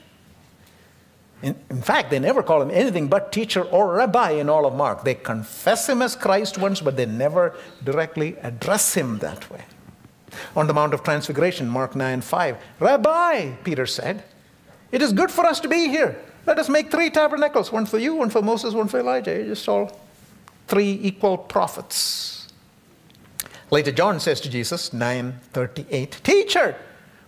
In, 1.42 1.54
in, 1.70 1.82
fact, 1.82 2.12
they 2.12 2.18
never 2.18 2.42
call 2.42 2.62
him 2.62 2.72
anything 2.72 3.10
but 3.10 3.34
teacher 3.34 3.62
or 3.62 3.94
rabbi 3.94 4.32
in 4.32 4.48
all 4.48 4.66
of 4.66 4.74
Mark. 4.74 5.04
They 5.04 5.16
confess 5.16 5.90
him 5.90 6.02
as 6.02 6.16
Christ 6.16 6.58
once, 6.58 6.80
but 6.80 6.96
they 6.96 7.06
never 7.06 7.58
directly 7.84 8.38
address 8.38 8.94
him 8.94 9.18
that 9.18 9.52
way. 9.52 9.66
On 10.56 10.66
the 10.66 10.74
Mount 10.74 10.94
of 10.94 11.04
Transfiguration, 11.04 11.68
Mark 11.68 11.94
9 11.94 12.22
5, 12.22 12.58
Rabbi, 12.80 13.52
Peter 13.66 13.86
said, 13.86 14.24
it 14.94 15.02
is 15.02 15.12
good 15.12 15.30
for 15.30 15.46
us 15.46 15.60
to 15.60 15.68
be 15.68 15.90
here. 15.90 16.18
Let 16.46 16.58
us 16.58 16.70
make 16.70 16.90
three 16.90 17.10
tabernacles 17.10 17.74
one 17.74 17.86
for 17.86 17.98
you, 17.98 18.16
one 18.16 18.30
for 18.30 18.42
Moses, 18.42 18.74
one 18.74 18.88
for 18.88 19.02
Elijah. 19.02 19.44
Just 19.44 19.68
all 19.68 20.00
three 20.70 20.98
equal 21.04 21.38
prophets. 21.38 22.48
Later, 23.72 23.92
John 23.92 24.22
says 24.22 24.40
to 24.40 24.50
Jesus, 24.50 24.92
9:38, 24.92 26.24
Teacher, 26.24 26.78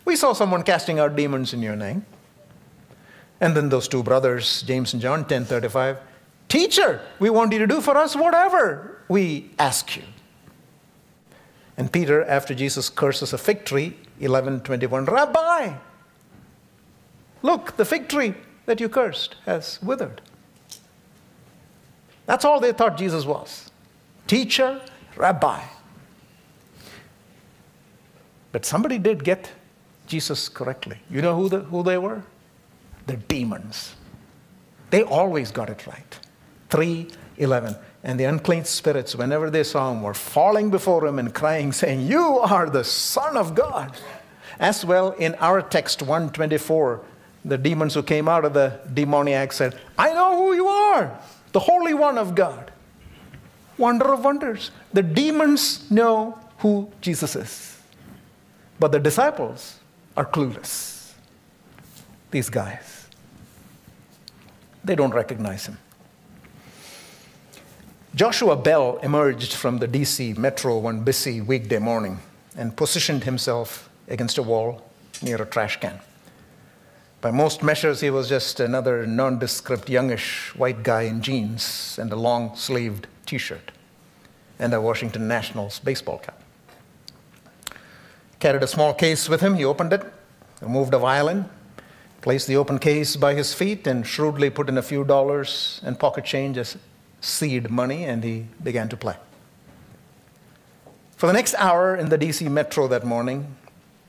we 0.06 0.16
saw 0.16 0.34
someone 0.34 0.64
casting 0.64 1.00
out 1.00 1.16
demons 1.16 1.54
in 1.54 1.62
your 1.62 1.76
name. 1.76 2.06
And 3.40 3.56
then 3.56 3.70
those 3.70 3.88
two 3.88 4.04
brothers, 4.04 4.62
James 4.64 4.94
and 4.94 5.02
John, 5.02 5.20
1035, 5.22 5.98
Teacher, 6.48 7.02
we 7.20 7.30
want 7.30 7.54
you 7.54 7.60
to 7.60 7.68
do 7.68 7.80
for 7.80 7.96
us 7.96 8.14
whatever 8.14 9.00
we 9.08 9.52
ask 9.58 9.96
you. 9.96 10.04
And 11.78 11.92
Peter, 11.92 12.26
after 12.26 12.54
Jesus 12.54 12.90
curses 12.90 13.32
a 13.32 13.38
fig 13.38 13.64
tree, 13.64 13.96
1121, 14.20 15.06
Rabbi, 15.06 15.74
look, 17.42 17.78
the 17.78 17.86
fig 17.86 18.10
tree 18.10 18.34
that 18.66 18.82
you 18.82 18.90
cursed 18.90 19.38
has 19.46 19.82
withered. 19.82 20.22
That's 22.26 22.46
all 22.46 22.60
they 22.60 22.74
thought 22.74 22.98
Jesus 22.98 23.26
was 23.26 23.72
teacher, 24.28 24.82
rabbi. 25.16 25.62
But 28.52 28.66
somebody 28.66 28.98
did 28.98 29.24
get 29.24 29.52
Jesus 30.12 30.50
correctly. 30.50 30.98
You 31.10 31.22
know 31.22 31.38
who, 31.38 31.48
the, 31.48 31.60
who 31.62 31.84
they 31.84 31.98
were? 31.98 32.22
The 33.08 33.16
demons. 33.16 33.96
They 34.90 35.04
always 35.04 35.52
got 35.52 35.70
it 35.70 35.88
right. 35.88 36.20
311. 36.70 37.78
And 38.04 38.20
the 38.20 38.26
unclean 38.26 38.66
spirits, 38.66 39.16
whenever 39.16 39.50
they 39.50 39.64
saw 39.64 39.90
him, 39.90 40.04
were 40.04 40.14
falling 40.14 40.70
before 40.70 41.06
him 41.08 41.18
and 41.18 41.34
crying, 41.34 41.72
saying, 41.72 42.02
You 42.02 42.40
are 42.40 42.70
the 42.70 42.84
Son 42.84 43.38
of 43.38 43.56
God. 43.56 43.96
As 44.60 44.84
well, 44.84 45.12
in 45.12 45.34
our 45.36 45.62
text 45.62 46.02
124, 46.02 47.06
the 47.46 47.58
demons 47.58 47.94
who 47.94 48.04
came 48.04 48.28
out 48.28 48.44
of 48.44 48.54
the 48.54 48.82
demoniac 48.94 49.54
said, 49.54 49.80
I 49.98 50.14
know 50.14 50.36
who 50.36 50.54
you 50.54 50.68
are, 50.68 51.18
the 51.54 51.60
Holy 51.62 51.94
One 51.94 52.18
of 52.18 52.36
God. 52.36 52.70
Wonder 53.78 54.12
of 54.14 54.26
wonders. 54.26 54.72
The 54.92 55.04
demons 55.04 55.90
know 55.90 56.38
who 56.58 56.92
Jesus 57.00 57.34
is. 57.38 57.78
But 58.78 58.92
the 58.92 59.00
disciples 59.00 59.80
are 60.18 60.26
clueless. 60.26 61.14
These 62.32 62.50
guys. 62.50 63.08
They 64.84 64.96
don't 64.96 65.14
recognize 65.14 65.66
him. 65.66 65.78
Joshua 68.14 68.56
Bell 68.56 68.98
emerged 69.04 69.54
from 69.54 69.78
the 69.78 69.88
DC 69.88 70.38
metro 70.38 70.78
one 70.78 71.04
busy 71.04 71.40
weekday 71.40 71.80
morning 71.80 72.20
and 72.58 72.76
positioned 72.76 73.24
himself 73.24 73.90
against 74.08 74.38
a 74.38 74.44
wall 74.44 74.82
near 75.22 75.42
a 75.42 75.46
trash 75.46 75.80
can. 75.80 76.00
By 77.22 77.32
most 77.32 77.64
measures, 77.64 78.02
he 78.02 78.10
was 78.10 78.28
just 78.28 78.60
another 78.60 79.06
nondescript 79.06 79.90
youngish 79.90 80.54
white 80.56 80.84
guy 80.84 81.04
in 81.04 81.22
jeans 81.22 81.98
and 82.02 82.12
a 82.12 82.16
long 82.16 82.56
sleeved 82.56 83.08
t 83.26 83.38
shirt 83.38 83.72
and 84.60 84.74
a 84.74 84.82
Washington 84.82 85.28
Nationals 85.28 85.80
baseball 85.80 86.18
cap 86.18 86.42
carried 88.42 88.64
a 88.64 88.68
small 88.68 88.94
case 88.94 89.30
with 89.30 89.40
him. 89.40 89.56
He 89.56 89.64
opened 89.64 89.94
it, 89.94 90.04
removed 90.60 90.94
a 90.94 91.00
violin, 91.00 91.46
placed 92.22 92.48
the 92.48 92.58
open 92.58 92.80
case 92.80 93.16
by 93.16 93.34
his 93.36 93.54
feet, 93.54 93.88
and 93.88 94.06
shrewdly 94.06 94.50
put 94.50 94.68
in 94.68 94.78
a 94.78 94.82
few 94.82 95.06
dollars 95.06 95.80
and 95.86 95.98
pocket 95.98 96.26
change 96.26 96.58
as 96.58 96.76
seed 97.22 97.70
money, 97.70 98.04
and 98.04 98.24
he 98.24 98.48
began 98.62 98.90
to 98.90 98.98
play. 98.98 99.16
For 101.16 101.28
the 101.28 101.34
next 101.34 101.54
hour 101.56 101.96
in 101.96 102.10
the 102.10 102.18
DC 102.18 102.50
Metro 102.50 102.88
that 102.88 103.06
morning, 103.06 103.56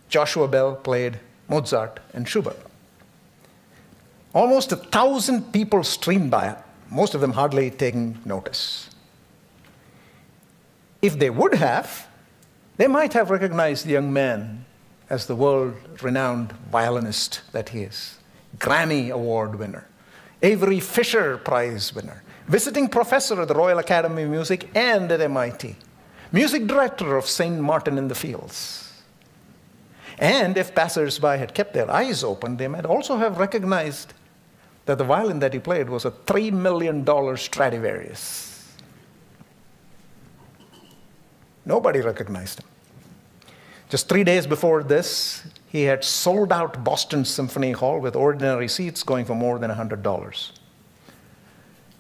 Joshua 0.09 0.49
Bell 0.49 0.77
played 0.77 1.21
Mozart 1.47 2.01
and 2.15 2.27
Schubert. 2.27 2.57
Almost 4.35 4.73
a 4.73 4.77
thousand 4.77 5.53
people 5.53 5.85
streamed 5.85 6.31
by, 6.31 6.57
most 6.91 7.15
of 7.15 7.21
them 7.21 7.33
hardly 7.33 7.71
taking 7.71 8.19
notice. 8.25 8.89
If 11.03 11.19
they 11.19 11.29
would 11.29 11.55
have, 11.55 12.07
they 12.77 12.87
might 12.87 13.13
have 13.13 13.31
recognized 13.31 13.87
the 13.87 13.93
young 13.93 14.13
man 14.13 14.65
as 15.11 15.27
the 15.27 15.37
world 15.37 15.75
renowned 16.03 16.53
violinist 16.71 17.43
that 17.53 17.71
he 17.71 17.83
is, 17.83 18.19
Grammy 18.59 19.11
Award 19.11 19.59
winner, 19.59 19.87
Avery 20.43 20.81
Fisher 20.81 21.37
Prize 21.37 21.95
winner, 21.95 22.23
visiting 22.49 22.89
professor 22.89 23.41
at 23.41 23.49
the 23.49 23.55
Royal 23.55 23.79
Academy 23.79 24.23
of 24.23 24.31
Music 24.31 24.71
and 24.75 25.13
at 25.13 25.21
MIT, 25.21 25.77
music 26.33 26.67
director 26.67 27.17
of 27.17 27.27
St. 27.27 27.61
Martin 27.61 27.99
in 27.99 28.09
the 28.09 28.15
Fields. 28.15 29.03
And 30.19 30.57
if 30.57 30.75
passersby 30.75 31.39
had 31.39 31.55
kept 31.55 31.75
their 31.75 31.91
eyes 31.91 32.25
open, 32.25 32.57
they 32.57 32.69
might 32.69 32.87
also 32.87 33.17
have 33.17 33.39
recognized 33.39 34.15
that 34.87 34.99
the 34.99 35.05
violin 35.05 35.39
that 35.41 35.53
he 35.53 35.59
played 35.59 35.89
was 35.89 36.05
a 36.05 36.11
$3 36.11 36.53
million 36.53 37.05
Stradivarius. 37.37 38.52
Nobody 41.65 42.01
recognized 42.01 42.61
him. 42.61 42.67
Just 43.89 44.09
three 44.09 44.25
days 44.25 44.47
before 44.47 44.83
this, 44.83 45.45
he 45.69 45.83
had 45.83 46.03
sold 46.03 46.53
out 46.53 46.83
Boston 46.83 47.25
Symphony 47.25 47.73
Hall 47.73 48.01
with 48.01 48.17
ordinary 48.17 48.69
seats 48.69 49.03
going 49.03 49.25
for 49.25 49.35
more 49.35 49.59
than 49.59 49.71
$100. 49.71 50.53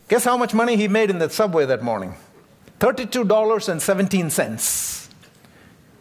Guess 0.08 0.24
how 0.24 0.36
much 0.36 0.54
money 0.54 0.76
he 0.76 0.88
made 0.88 1.10
in 1.10 1.18
that 1.18 1.32
subway 1.32 1.66
that 1.66 1.82
morning? 1.82 2.14
$32.17 2.80 5.08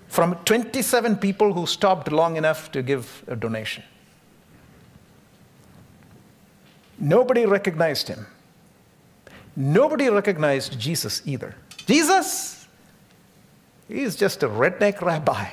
from 0.08 0.36
27 0.46 1.16
people 1.18 1.54
who 1.54 1.66
stopped 1.66 2.12
long 2.12 2.36
enough 2.36 2.72
to 2.72 2.82
give 2.82 3.24
a 3.28 3.36
donation. 3.36 3.84
Nobody 7.00 7.46
recognized 7.46 8.08
him. 8.08 8.28
Nobody 9.56 10.10
recognized 10.10 10.80
Jesus 10.80 11.22
either. 11.26 11.56
Jesus? 11.86 12.61
He's 13.92 14.16
just 14.16 14.42
a 14.42 14.48
redneck 14.48 15.02
rabbi, 15.02 15.50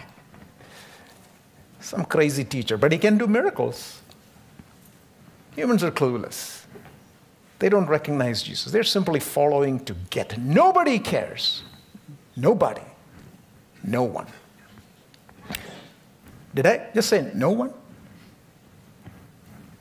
some 1.80 2.04
crazy 2.04 2.44
teacher, 2.44 2.76
but 2.76 2.92
he 2.92 2.98
can 2.98 3.18
do 3.18 3.26
miracles. 3.26 4.00
Humans 5.56 5.82
are 5.82 5.90
clueless. 5.90 6.64
They 7.58 7.68
don't 7.68 7.88
recognize 7.88 8.44
Jesus. 8.44 8.70
They're 8.70 8.84
simply 8.84 9.18
following 9.18 9.84
to 9.86 9.96
get. 10.10 10.38
Nobody 10.38 11.00
cares. 11.00 11.64
Nobody. 12.36 12.82
No 13.82 14.04
one. 14.04 14.28
Did 16.54 16.66
I 16.66 16.90
just 16.94 17.08
say 17.08 17.32
no 17.34 17.50
one? 17.50 17.74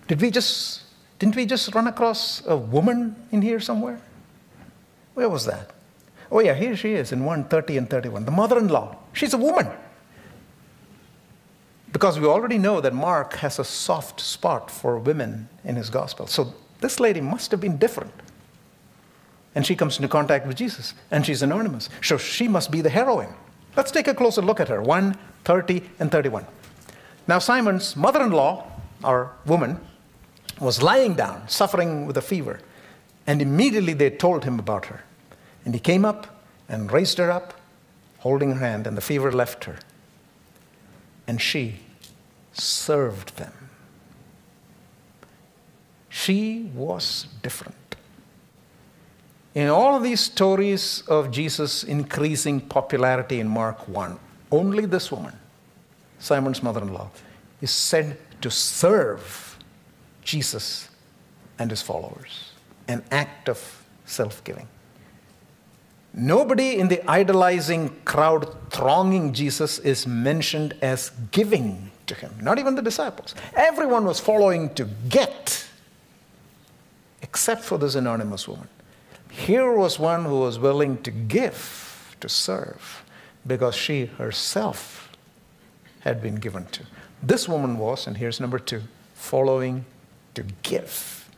Did 0.08 0.20
we 0.20 0.32
just 0.32 0.82
didn't 1.20 1.36
we 1.36 1.46
just 1.46 1.76
run 1.76 1.86
across 1.86 2.44
a 2.48 2.58
woman 2.58 3.16
in 3.32 3.44
here 3.44 3.60
somewhere? 3.60 4.02
Where 5.14 5.30
was 5.30 5.46
that? 5.46 5.77
Oh, 6.32 6.40
yeah, 6.40 6.54
here 6.54 6.76
she 6.76 6.94
is 6.94 7.12
in 7.12 7.24
130 7.24 7.78
and 7.78 7.90
31. 7.90 8.26
The 8.26 8.32
mother 8.32 8.58
in 8.58 8.68
law. 8.68 8.98
She's 9.14 9.34
a 9.34 9.38
woman. 9.38 9.68
Because 11.94 12.20
we 12.20 12.28
already 12.28 12.58
know 12.58 12.82
that 12.82 12.94
Mark 12.94 13.36
has 13.36 13.60
a 13.60 13.64
soft 13.64 14.20
spot 14.20 14.70
for 14.70 15.00
women 15.00 15.48
in 15.64 15.76
his 15.76 15.90
gospel. 15.90 16.28
So 16.28 16.54
this 16.82 17.00
lady 17.00 17.22
must 17.22 17.52
have 17.52 17.62
been 17.62 17.78
different. 17.78 18.14
And 19.56 19.66
she 19.66 19.76
comes 19.76 19.96
into 19.98 20.08
contact 20.08 20.46
with 20.46 20.58
Jesus, 20.58 20.94
and 21.10 21.26
she's 21.26 21.42
anonymous. 21.42 21.90
So 22.04 22.18
she 22.18 22.48
must 22.48 22.70
be 22.70 22.82
the 22.82 22.90
heroine. 22.90 23.34
Let's 23.76 23.92
take 23.92 24.08
a 24.08 24.14
closer 24.14 24.42
look 24.42 24.60
at 24.60 24.68
her 24.68 24.82
1, 24.82 25.18
30, 25.46 25.82
and 26.00 26.12
31. 26.12 26.46
Now, 27.28 27.40
Simon's 27.40 27.96
mother 27.96 28.22
in 28.22 28.32
law, 28.32 28.68
or 29.04 29.32
woman, 29.46 29.80
was 30.60 30.84
lying 30.84 31.14
down, 31.14 31.48
suffering 31.48 32.06
with 32.06 32.18
a 32.18 32.22
fever. 32.22 32.60
And 33.26 33.42
immediately 33.42 33.94
they 33.94 34.10
told 34.10 34.44
him 34.44 34.60
about 34.60 34.86
her. 34.86 35.04
And 35.68 35.76
he 35.76 35.82
came 35.82 36.06
up 36.06 36.28
and 36.70 36.90
raised 36.90 37.18
her 37.18 37.30
up, 37.30 37.54
holding 38.20 38.54
her 38.54 38.66
hand, 38.66 38.88
and 38.88 38.96
the 38.96 39.02
fever 39.02 39.34
left 39.34 39.66
her. 39.66 39.80
And 41.28 41.42
she 41.42 41.82
served 42.54 43.36
them. 43.36 43.52
She 46.08 46.72
was 46.74 47.28
different. 47.44 47.98
In 49.56 49.68
all 49.68 49.94
of 49.94 50.04
these 50.04 50.22
stories 50.22 51.04
of 51.10 51.32
Jesus' 51.32 51.84
increasing 51.84 52.62
popularity 52.62 53.42
in 53.42 53.50
Mark 53.50 53.90
1, 53.90 54.18
only 54.54 54.86
this 54.86 55.12
woman, 55.12 55.38
Simon's 56.18 56.64
mother 56.64 56.82
in 56.82 56.94
law, 56.94 57.10
is 57.60 57.72
said 57.72 58.18
to 58.40 58.50
serve 58.50 59.60
Jesus 60.24 60.88
and 61.60 61.70
his 61.70 61.82
followers, 61.82 62.52
an 62.88 63.04
act 63.12 63.50
of 63.50 63.84
self 64.06 64.42
giving. 64.46 64.70
Nobody 66.20 66.80
in 66.80 66.88
the 66.88 67.08
idolizing 67.08 67.96
crowd 68.04 68.48
thronging 68.72 69.34
Jesus 69.34 69.78
is 69.78 70.08
mentioned 70.08 70.74
as 70.82 71.12
giving 71.30 71.92
to 72.08 72.16
him, 72.16 72.34
not 72.42 72.58
even 72.58 72.74
the 72.74 72.82
disciples. 72.82 73.36
Everyone 73.56 74.04
was 74.04 74.20
following 74.20 74.74
to 74.74 74.86
get, 75.10 75.68
except 77.22 77.62
for 77.64 77.78
this 77.78 77.94
anonymous 77.94 78.48
woman. 78.48 78.68
Here 79.30 79.72
was 79.72 80.00
one 80.00 80.26
who 80.26 80.40
was 80.40 80.58
willing 80.58 81.04
to 81.04 81.12
give, 81.12 82.16
to 82.20 82.28
serve, 82.28 83.04
because 83.46 83.76
she 83.76 84.08
herself 84.08 85.16
had 86.00 86.20
been 86.20 86.38
given 86.38 86.66
to. 86.68 86.82
This 87.22 87.48
woman 87.48 87.78
was, 87.78 88.08
and 88.08 88.18
here's 88.18 88.40
number 88.40 88.58
two, 88.58 88.82
following 89.14 89.86
to 90.34 90.44
give. 90.64 91.30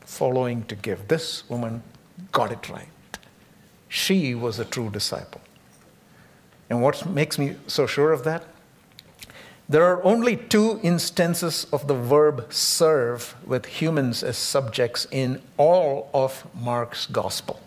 Following 0.00 0.64
to 0.64 0.74
give. 0.74 1.08
This 1.08 1.48
woman 1.48 1.82
got 2.30 2.52
it 2.52 2.68
right. 2.68 2.91
She 3.92 4.34
was 4.34 4.58
a 4.58 4.64
true 4.64 4.88
disciple. 4.88 5.42
And 6.70 6.80
what 6.80 7.04
makes 7.04 7.38
me 7.38 7.56
so 7.66 7.86
sure 7.86 8.10
of 8.10 8.24
that? 8.24 8.42
There 9.68 9.84
are 9.84 10.02
only 10.02 10.38
two 10.38 10.80
instances 10.82 11.66
of 11.70 11.88
the 11.88 11.94
verb 11.94 12.50
serve 12.50 13.36
with 13.44 13.66
humans 13.66 14.22
as 14.22 14.38
subjects 14.38 15.06
in 15.10 15.42
all 15.58 16.08
of 16.14 16.46
Mark's 16.54 17.04
gospel. 17.04 17.60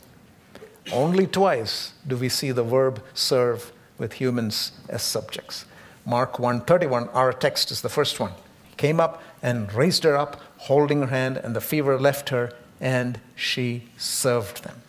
Only 0.91 1.27
twice 1.27 1.93
do 2.07 2.17
we 2.17 2.29
see 2.29 2.51
the 2.51 2.63
verb 2.63 3.03
serve 3.13 3.71
with 3.99 4.13
humans 4.13 4.71
as 4.89 5.03
subjects. 5.03 5.65
Mark 6.07 6.39
1:31 6.39 7.07
our 7.13 7.33
text 7.33 7.69
is 7.69 7.81
the 7.81 7.95
first 7.97 8.19
one. 8.19 8.33
Came 8.77 8.99
up 8.99 9.21
and 9.43 9.71
raised 9.71 10.03
her 10.03 10.17
up 10.17 10.41
holding 10.57 11.01
her 11.01 11.13
hand, 11.19 11.37
and 11.37 11.55
the 11.55 11.61
fever 11.61 11.99
left 11.99 12.29
her, 12.29 12.51
and 12.81 13.19
she 13.35 13.89
served 13.95 14.63
them. 14.63 14.81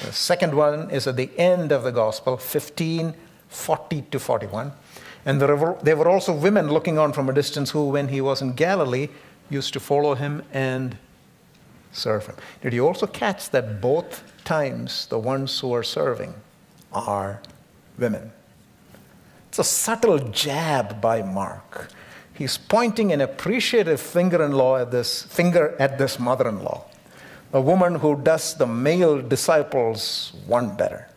The 0.00 0.12
second 0.12 0.54
one 0.54 0.90
is 0.90 1.06
at 1.06 1.16
the 1.16 1.30
end 1.38 1.72
of 1.72 1.82
the 1.82 1.92
gospel, 1.92 2.36
15 2.36 3.14
40 3.48 4.02
to 4.10 4.18
41. 4.18 4.72
And 5.24 5.40
there 5.40 5.54
were, 5.54 5.78
there 5.82 5.96
were 5.96 6.08
also 6.08 6.34
women 6.34 6.68
looking 6.68 6.98
on 6.98 7.12
from 7.12 7.28
a 7.28 7.32
distance 7.32 7.70
who, 7.70 7.88
when 7.88 8.08
he 8.08 8.20
was 8.20 8.42
in 8.42 8.54
Galilee, 8.54 9.08
used 9.48 9.72
to 9.74 9.80
follow 9.80 10.14
him 10.14 10.42
and 10.52 10.96
serve 11.92 12.26
him. 12.26 12.34
Did 12.62 12.72
you 12.72 12.84
also 12.86 13.06
catch 13.06 13.50
that 13.50 13.80
both 13.80 14.24
times 14.44 15.06
the 15.06 15.18
ones 15.18 15.60
who 15.60 15.72
are 15.72 15.84
serving 15.84 16.34
are 16.92 17.40
women? 17.96 18.32
It's 19.48 19.60
a 19.60 19.64
subtle 19.64 20.18
jab 20.18 21.00
by 21.00 21.22
Mark 21.22 21.90
he's 22.34 22.58
pointing 22.58 23.12
an 23.12 23.20
appreciative 23.20 24.00
finger-in-law 24.00 24.78
at 24.78 24.90
this 24.90 25.22
finger 25.22 25.74
at 25.78 25.98
this 25.98 26.18
mother-in-law, 26.18 26.84
a 27.54 27.60
woman 27.60 27.94
who 27.94 28.16
does 28.16 28.54
the 28.56 28.66
male 28.66 29.22
disciples 29.22 30.32
one 30.46 30.76
better. 30.76 31.08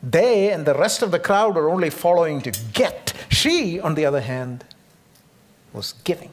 They 0.00 0.52
and 0.52 0.64
the 0.64 0.74
rest 0.74 1.02
of 1.02 1.10
the 1.10 1.18
crowd 1.18 1.56
are 1.56 1.68
only 1.68 1.90
following 1.90 2.40
to 2.42 2.52
get. 2.72 3.12
She, 3.28 3.80
on 3.80 3.96
the 3.96 4.06
other 4.06 4.20
hand, 4.20 4.64
was 5.72 5.94
giving. 6.04 6.30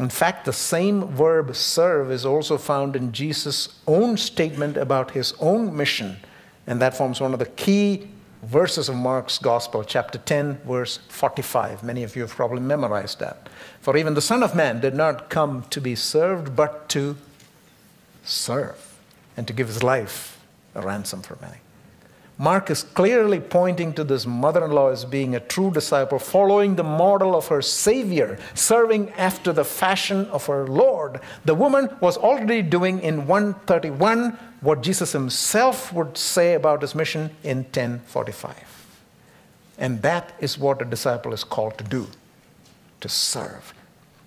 In 0.00 0.08
fact, 0.08 0.44
the 0.44 0.52
same 0.52 1.06
verb 1.06 1.54
serve 1.54 2.10
is 2.10 2.26
also 2.26 2.58
found 2.58 2.96
in 2.96 3.12
Jesus' 3.12 3.68
own 3.86 4.16
statement 4.16 4.76
about 4.76 5.12
his 5.12 5.34
own 5.38 5.74
mission, 5.74 6.16
and 6.66 6.82
that 6.82 6.96
forms 6.96 7.20
one 7.20 7.32
of 7.32 7.38
the 7.38 7.46
key 7.46 8.08
verses 8.46 8.88
of 8.88 8.94
Mark's 8.94 9.38
Gospel, 9.38 9.82
chapter 9.82 10.18
10, 10.18 10.60
verse 10.66 10.98
45. 11.08 11.82
Many 11.82 12.04
of 12.04 12.14
you 12.14 12.22
have 12.22 12.30
probably 12.30 12.60
memorized 12.60 13.18
that. 13.18 13.48
For 13.80 13.96
even 13.96 14.14
the 14.14 14.22
Son 14.22 14.42
of 14.42 14.54
Man 14.54 14.80
did 14.80 14.94
not 14.94 15.28
come 15.28 15.64
to 15.70 15.80
be 15.80 15.96
served, 15.96 16.54
but 16.54 16.88
to 16.90 17.16
serve 18.24 18.98
and 19.36 19.46
to 19.48 19.52
give 19.52 19.66
his 19.66 19.82
life 19.82 20.40
a 20.74 20.80
ransom 20.80 21.22
for 21.22 21.36
many. 21.40 21.56
Mark 22.38 22.68
is 22.68 22.82
clearly 22.82 23.40
pointing 23.40 23.94
to 23.94 24.04
this 24.04 24.26
mother 24.26 24.62
in 24.64 24.70
law 24.70 24.90
as 24.90 25.06
being 25.06 25.34
a 25.34 25.40
true 25.40 25.70
disciple, 25.70 26.18
following 26.18 26.76
the 26.76 26.84
model 26.84 27.34
of 27.34 27.48
her 27.48 27.62
Savior, 27.62 28.38
serving 28.54 29.10
after 29.12 29.54
the 29.54 29.64
fashion 29.64 30.26
of 30.26 30.44
her 30.44 30.66
Lord. 30.66 31.20
The 31.46 31.54
woman 31.54 31.88
was 32.00 32.18
already 32.18 32.60
doing 32.60 33.00
in 33.00 33.26
131 33.26 34.38
what 34.60 34.82
Jesus 34.82 35.12
himself 35.12 35.92
would 35.94 36.18
say 36.18 36.52
about 36.52 36.82
his 36.82 36.94
mission 36.94 37.30
in 37.42 37.58
1045. 37.58 38.86
And 39.78 40.02
that 40.02 40.34
is 40.38 40.58
what 40.58 40.82
a 40.82 40.84
disciple 40.84 41.32
is 41.32 41.44
called 41.44 41.78
to 41.78 41.84
do 41.84 42.06
to 43.00 43.08
serve, 43.08 43.72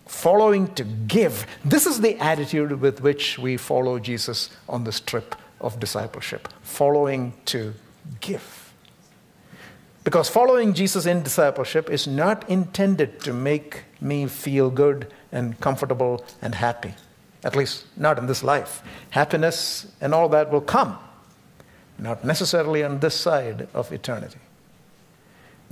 following 0.07 0.73
to 0.75 0.83
give. 0.83 1.45
This 1.63 1.85
is 1.85 2.01
the 2.01 2.17
attitude 2.17 2.79
with 2.81 3.01
which 3.01 3.37
we 3.37 3.57
follow 3.57 3.99
Jesus 3.99 4.49
on 4.67 4.83
this 4.83 4.99
trip 4.99 5.35
of 5.61 5.79
discipleship, 5.79 6.47
following 6.61 7.33
to 7.45 7.73
give. 8.19 8.73
Because 10.03 10.29
following 10.29 10.73
Jesus 10.73 11.05
in 11.05 11.23
discipleship 11.23 11.89
is 11.89 12.07
not 12.07 12.49
intended 12.49 13.19
to 13.21 13.33
make 13.33 13.83
me 14.01 14.27
feel 14.27 14.69
good 14.69 15.11
and 15.31 15.59
comfortable 15.59 16.25
and 16.41 16.55
happy, 16.55 16.95
at 17.43 17.55
least 17.55 17.85
not 17.97 18.17
in 18.17 18.25
this 18.25 18.43
life. 18.43 18.81
Happiness 19.11 19.91
and 20.01 20.13
all 20.13 20.29
that 20.29 20.51
will 20.51 20.61
come, 20.61 20.97
not 21.97 22.23
necessarily 22.23 22.83
on 22.83 22.99
this 22.99 23.13
side 23.13 23.67
of 23.73 23.91
eternity. 23.91 24.39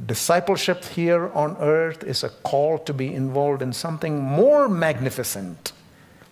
Discipleship 0.06 0.86
here 0.86 1.30
on 1.30 1.58
earth 1.58 2.04
is 2.04 2.24
a 2.24 2.30
call 2.30 2.78
to 2.80 2.94
be 2.94 3.12
involved 3.12 3.64
in 3.64 3.74
something 3.74 4.20
more 4.20 4.70
magnificent 4.70 5.72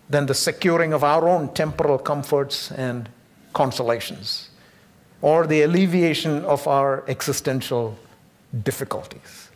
than 0.07 0.27
the 0.27 0.35
securing 0.35 0.93
of 0.93 1.03
our 1.03 1.27
own 1.27 1.51
temporal 1.55 1.97
comforts 1.97 2.71
and 2.71 3.09
consolations 3.53 4.49
or 5.21 5.47
the 5.47 5.61
alleviation 5.61 6.43
of 6.45 6.67
our 6.67 7.03
existential 7.07 7.97
difficulties. 8.63 9.49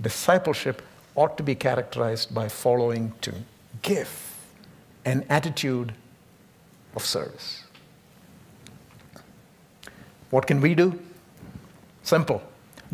Discipleship 0.00 0.82
ought 1.14 1.36
to 1.36 1.42
be 1.42 1.54
characterized 1.54 2.34
by 2.34 2.48
following 2.48 3.12
to 3.20 3.32
give 3.82 4.36
an 5.04 5.24
attitude 5.28 5.92
of 6.96 7.04
service. 7.04 7.64
What 10.30 10.46
can 10.46 10.60
we 10.60 10.74
do? 10.74 10.98
Simple 12.02 12.42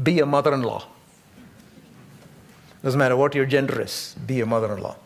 be 0.02 0.20
a 0.20 0.26
mother 0.26 0.54
in 0.54 0.62
law. 0.62 0.84
Doesn't 2.82 2.98
matter 2.98 3.16
what 3.16 3.34
your 3.34 3.44
gender 3.44 3.80
is, 3.80 4.16
be 4.26 4.40
a 4.40 4.46
mother 4.46 4.74
in 4.74 4.82
law. 4.82 4.96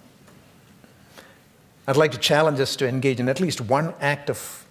I'd 1.87 1.97
like 1.97 2.13
to 2.13 2.19
challenge 2.19 2.61
us 2.61 2.77
to 2.77 2.89
engage 2.89 3.19
in 3.19 3.29
at 3.29 3.41
least 3.41 3.61
one 3.61 3.95
act 4.01 4.31
of 4.31 4.65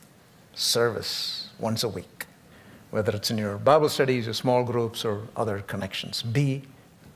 service 0.53 1.49
once 1.59 1.83
a 1.83 1.89
week, 1.89 2.07
whether 2.93 3.11
it's 3.15 3.31
in 3.31 3.37
your 3.37 3.57
Bible 3.57 3.89
studies, 3.89 4.25
your 4.25 4.33
small 4.33 4.63
groups, 4.63 5.03
or 5.03 5.23
other 5.35 5.59
connections. 5.59 6.21
Be 6.21 6.61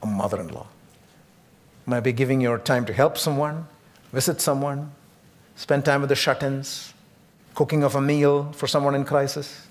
a 0.02 0.08
mother 0.08 0.42
in 0.42 0.48
law. 0.48 0.68
Might 1.86 2.02
be 2.02 2.12
giving 2.12 2.42
your 2.42 2.58
time 2.58 2.86
to 2.86 2.94
help 2.94 3.18
someone, 3.18 3.68
visit 4.12 4.42
someone, 4.42 4.92
spend 5.56 5.86
time 5.86 6.02
with 6.02 6.10
the 6.10 6.16
shut 6.16 6.42
ins, 6.42 6.94
cooking 7.54 7.84
of 7.84 7.96
a 7.96 8.02
meal 8.02 8.52
for 8.54 8.68
someone 8.68 8.96
in 8.96 9.06
crisis, 9.06 9.68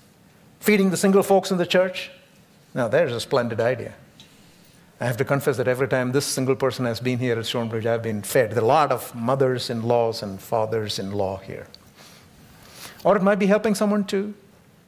feeding 0.59 0.89
the 0.89 0.97
single 0.97 1.23
folks 1.23 1.51
in 1.51 1.57
the 1.57 1.65
church, 1.65 2.09
now, 2.77 2.87
there's 2.87 3.11
a 3.11 3.19
splendid 3.19 3.59
idea. 3.59 3.95
I 5.01 5.05
have 5.05 5.17
to 5.17 5.25
confess 5.25 5.57
that 5.57 5.67
every 5.67 5.87
time 5.87 6.11
this 6.11 6.25
single 6.25 6.55
person 6.55 6.85
has 6.85 6.99
been 6.99 7.17
here 7.17 7.37
at 7.37 7.45
Stonebridge, 7.45 7.87
I've 7.87 8.03
been 8.03 8.21
fed. 8.21 8.51
There 8.51 8.59
are 8.59 8.63
a 8.63 8.67
lot 8.67 8.91
of 8.91 9.15
mothers 9.15 9.71
in 9.71 9.81
laws 9.81 10.21
and 10.21 10.39
fathers 10.39 10.99
in 10.99 11.11
law 11.11 11.37
here. 11.37 11.67
Or 13.03 13.15
it 13.17 13.23
might 13.23 13.39
be 13.39 13.47
helping 13.47 13.73
someone 13.73 14.03
to 14.05 14.33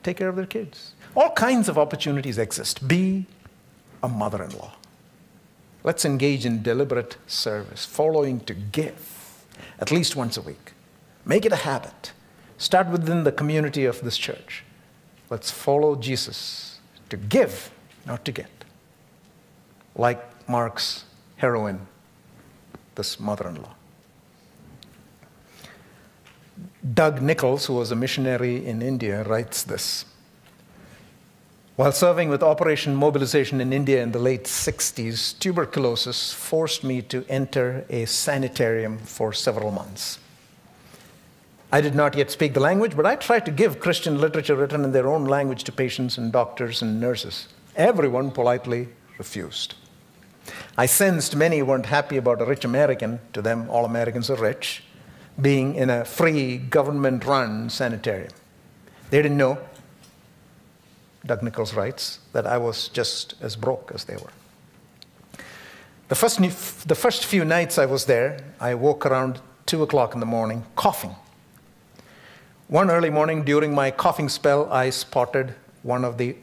take 0.04 0.18
care 0.18 0.30
of 0.30 0.36
their 0.36 0.46
kids. 0.46 0.94
All 1.16 1.32
kinds 1.32 1.68
of 1.68 1.78
opportunities 1.78 2.38
exist. 2.38 2.88
Be 2.88 3.26
a 4.02 4.08
mother 4.08 4.44
in 4.44 4.52
law. 4.52 4.74
Let's 5.84 6.06
engage 6.06 6.46
in 6.46 6.62
deliberate 6.62 7.18
service, 7.28 7.86
following 7.86 8.42
to 8.42 8.54
give 8.54 9.46
at 9.80 9.92
least 9.92 10.16
once 10.16 10.38
a 10.38 10.42
week. 10.42 10.74
Make 11.26 11.46
it 11.46 11.52
a 11.52 11.58
habit. 11.58 12.12
Start 12.58 12.90
within 12.90 13.24
the 13.24 13.32
community 13.32 13.86
of 13.86 14.02
this 14.02 14.18
church. 14.18 14.64
Let's 15.30 15.52
follow 15.52 15.96
Jesus 15.96 16.80
to 17.10 17.18
give 17.18 17.72
not 18.06 18.26
to 18.26 18.32
get. 18.32 18.50
Like 19.96 20.22
Mark's 20.50 21.06
heroine, 21.38 21.88
this 22.96 23.20
mother 23.20 23.48
in 23.48 23.56
law. 23.62 23.76
Doug 26.94 27.22
Nichols, 27.22 27.66
who 27.66 27.74
was 27.74 27.92
a 27.92 27.96
missionary 27.96 28.66
in 28.66 28.82
India, 28.82 29.24
writes 29.24 29.64
this. 29.64 30.06
While 31.80 31.94
serving 31.94 32.28
with 32.28 32.44
Operation 32.44 32.94
Mobilization 32.94 33.62
in 33.62 33.72
India 33.72 34.04
in 34.04 34.12
the 34.12 34.20
late 34.20 34.44
60s, 34.44 35.40
tuberculosis 35.40 36.34
forced 36.34 36.84
me 36.84 37.02
to 37.04 37.24
enter 37.30 37.86
a 37.90 38.04
sanitarium 38.04 38.98
for 38.98 39.32
several 39.32 39.72
months. 39.72 40.20
I 41.72 41.80
did 41.80 41.96
not 41.96 42.18
yet 42.18 42.32
speak 42.32 42.54
the 42.54 42.60
language, 42.60 42.98
but 42.98 43.06
I 43.06 43.16
tried 43.16 43.46
to 43.46 43.52
give 43.52 43.80
Christian 43.80 44.20
literature 44.20 44.58
written 44.58 44.84
in 44.84 44.92
their 44.92 45.08
own 45.08 45.24
language 45.24 45.64
to 45.64 45.72
patients 45.72 46.18
and 46.18 46.34
doctors 46.34 46.82
and 46.82 47.00
nurses. 47.00 47.48
Everyone 47.78 48.32
politely 48.32 48.90
refused. 49.18 49.76
I 50.78 50.86
sensed 50.86 51.34
many 51.38 51.62
weren't 51.62 51.86
happy 51.86 52.18
about 52.18 52.42
a 52.42 52.46
rich 52.46 52.66
American, 52.66 53.22
to 53.32 53.42
them, 53.42 53.70
all 53.70 53.86
Americans 53.86 54.30
are 54.30 54.36
rich, 54.36 54.84
being 55.40 55.76
in 55.76 55.90
a 55.90 56.04
free, 56.04 56.58
government 56.58 57.24
run 57.24 57.70
sanitarium. 57.70 58.34
They 59.12 59.22
didn't 59.22 59.38
know, 59.38 59.60
Doug 61.26 61.44
Nichols 61.44 61.74
writes, 61.74 62.20
that 62.34 62.48
I 62.48 62.58
was 62.58 62.88
just 62.90 63.36
as 63.42 63.56
broke 63.56 63.92
as 63.94 64.06
they 64.06 64.16
were. 64.16 64.32
The 66.08 66.16
first, 66.16 66.40
the 66.88 66.96
first 66.96 67.26
few 67.26 67.46
nights 67.46 67.78
I 67.78 67.86
was 67.86 68.06
there, 68.06 68.40
I 68.60 68.74
woke 68.74 69.06
around 69.06 69.42
2 69.68 69.84
o'clock 69.84 70.14
in 70.14 70.20
the 70.20 70.26
morning 70.26 70.66
coughing. 70.76 71.16
One 72.68 72.90
early 72.90 73.10
morning 73.10 73.44
during 73.44 73.74
my 73.74 73.92
coughing 73.92 74.30
spell, 74.30 74.72
I 74.72 74.90
spotted 74.90 75.56
one 75.84 76.04
of 76.04 76.18
the 76.18 76.36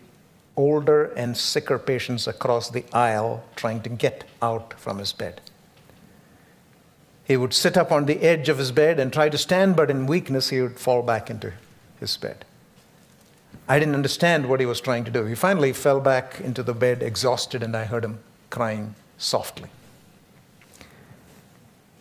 older 0.56 1.06
and 1.16 1.36
sicker 1.36 1.78
patients 1.78 2.26
across 2.26 2.70
the 2.70 2.84
aisle 2.92 3.44
trying 3.56 3.82
to 3.82 3.88
get 3.88 4.24
out 4.40 4.78
from 4.78 4.98
his 4.98 5.12
bed. 5.12 5.40
He 7.24 7.36
would 7.36 7.52
sit 7.52 7.76
up 7.76 7.90
on 7.90 8.06
the 8.06 8.20
edge 8.22 8.48
of 8.48 8.58
his 8.58 8.70
bed 8.70 9.00
and 9.00 9.12
try 9.12 9.28
to 9.28 9.38
stand, 9.38 9.74
but 9.74 9.90
in 9.90 10.06
weakness, 10.06 10.50
he 10.50 10.60
would 10.60 10.78
fall 10.78 11.02
back 11.02 11.28
into 11.28 11.52
his 11.98 12.16
bed. 12.16 12.44
I 13.68 13.78
didn't 13.78 13.94
understand 13.94 14.48
what 14.48 14.60
he 14.60 14.66
was 14.66 14.80
trying 14.80 15.04
to 15.04 15.10
do. 15.10 15.24
He 15.24 15.34
finally 15.34 15.72
fell 15.72 16.00
back 16.00 16.40
into 16.40 16.62
the 16.62 16.74
bed, 16.74 17.02
exhausted, 17.02 17.62
and 17.62 17.76
I 17.76 17.84
heard 17.84 18.04
him 18.04 18.20
crying 18.50 18.94
softly. 19.18 19.70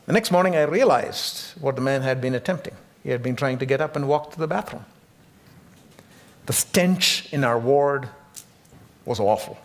The 0.05 0.13
next 0.13 0.31
morning, 0.31 0.55
I 0.55 0.63
realized 0.63 1.59
what 1.59 1.75
the 1.75 1.81
man 1.81 2.03
had 2.03 2.21
been 2.21 2.35
attempting. 2.35 2.75
He 3.03 3.09
had 3.09 3.23
been 3.23 3.35
trying 3.35 3.57
to 3.59 3.65
get 3.65 3.81
up 3.81 3.95
and 3.95 4.07
walk 4.07 4.31
to 4.33 4.39
the 4.39 4.47
bathroom. 4.47 4.85
The 6.45 6.53
stench 6.53 7.31
in 7.33 7.43
our 7.43 7.57
ward 7.57 8.09
was 9.05 9.19
awful. 9.19 9.57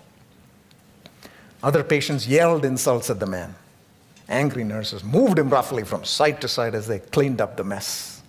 Other 1.62 1.85
patients 1.85 2.26
yelled 2.26 2.64
insults 2.64 3.11
at 3.11 3.20
the 3.20 3.26
man. 3.26 3.55
Angry 4.29 4.64
nurses 4.64 5.05
moved 5.05 5.38
him 5.38 5.50
roughly 5.50 5.85
from 5.85 6.05
side 6.05 6.40
to 6.40 6.48
side 6.48 6.74
as 6.74 6.87
they 6.87 7.00
cleaned 7.00 7.40
up 7.40 7.57
the 7.57 7.64
mess. 7.64 8.20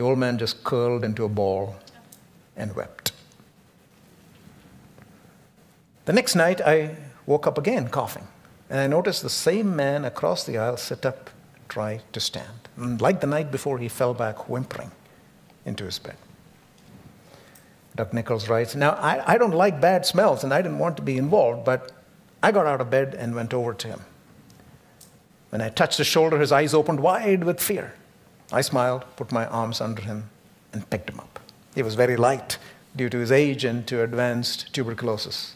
The 0.00 0.06
old 0.06 0.18
man 0.18 0.38
just 0.38 0.64
curled 0.64 1.04
into 1.04 1.24
a 1.24 1.28
ball 1.28 1.76
and 2.56 2.74
wept. 2.74 3.12
The 6.06 6.14
next 6.14 6.34
night, 6.34 6.62
I 6.62 6.96
woke 7.26 7.46
up 7.46 7.58
again 7.58 7.86
coughing, 7.88 8.26
and 8.70 8.80
I 8.80 8.86
noticed 8.86 9.22
the 9.22 9.28
same 9.28 9.76
man 9.76 10.06
across 10.06 10.46
the 10.46 10.56
aisle 10.56 10.78
sit 10.78 11.04
up, 11.04 11.28
try 11.68 12.00
to 12.12 12.18
stand. 12.18 12.70
And 12.78 12.98
like 12.98 13.20
the 13.20 13.26
night 13.26 13.52
before, 13.52 13.76
he 13.76 13.88
fell 13.88 14.14
back 14.14 14.48
whimpering 14.48 14.90
into 15.66 15.84
his 15.84 15.98
bed. 15.98 16.16
Doug 17.94 18.14
Nichols 18.14 18.48
writes, 18.48 18.74
Now, 18.74 18.92
I, 18.92 19.34
I 19.34 19.36
don't 19.36 19.52
like 19.52 19.82
bad 19.82 20.06
smells, 20.06 20.44
and 20.44 20.54
I 20.54 20.62
didn't 20.62 20.78
want 20.78 20.96
to 20.96 21.02
be 21.02 21.18
involved, 21.18 21.66
but 21.66 21.92
I 22.42 22.52
got 22.52 22.64
out 22.64 22.80
of 22.80 22.88
bed 22.88 23.14
and 23.14 23.34
went 23.34 23.52
over 23.52 23.74
to 23.74 23.88
him. 23.88 24.00
When 25.50 25.60
I 25.60 25.68
touched 25.68 25.98
his 25.98 26.06
shoulder, 26.06 26.38
his 26.38 26.52
eyes 26.52 26.72
opened 26.72 27.00
wide 27.00 27.44
with 27.44 27.60
fear. 27.60 27.92
I 28.52 28.60
smiled, 28.60 29.04
put 29.16 29.32
my 29.32 29.46
arms 29.46 29.80
under 29.80 30.02
him, 30.02 30.30
and 30.72 30.88
picked 30.90 31.10
him 31.10 31.20
up. 31.20 31.40
He 31.74 31.82
was 31.82 31.94
very 31.94 32.16
light 32.16 32.58
due 32.96 33.08
to 33.08 33.18
his 33.18 33.30
age 33.30 33.64
and 33.64 33.86
to 33.86 34.02
advanced 34.02 34.72
tuberculosis. 34.72 35.54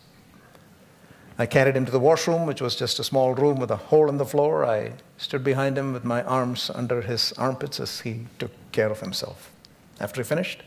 I 1.36 1.46
carried 1.46 1.76
him 1.76 1.84
to 1.86 1.90
the 1.90 1.98
washroom, 1.98 2.46
which 2.46 2.60
was 2.60 2.76
just 2.76 3.00
a 3.00 3.04
small 3.04 3.34
room 3.34 3.58
with 3.58 3.72
a 3.72 3.76
hole 3.76 4.08
in 4.08 4.18
the 4.18 4.24
floor. 4.24 4.64
I 4.64 4.92
stood 5.16 5.42
behind 5.42 5.76
him 5.76 5.92
with 5.92 6.04
my 6.04 6.22
arms 6.22 6.70
under 6.72 7.02
his 7.02 7.32
armpits 7.32 7.80
as 7.80 8.00
he 8.00 8.26
took 8.38 8.52
care 8.70 8.90
of 8.90 9.00
himself. 9.00 9.50
After 9.98 10.22
he 10.22 10.28
finished, 10.28 10.62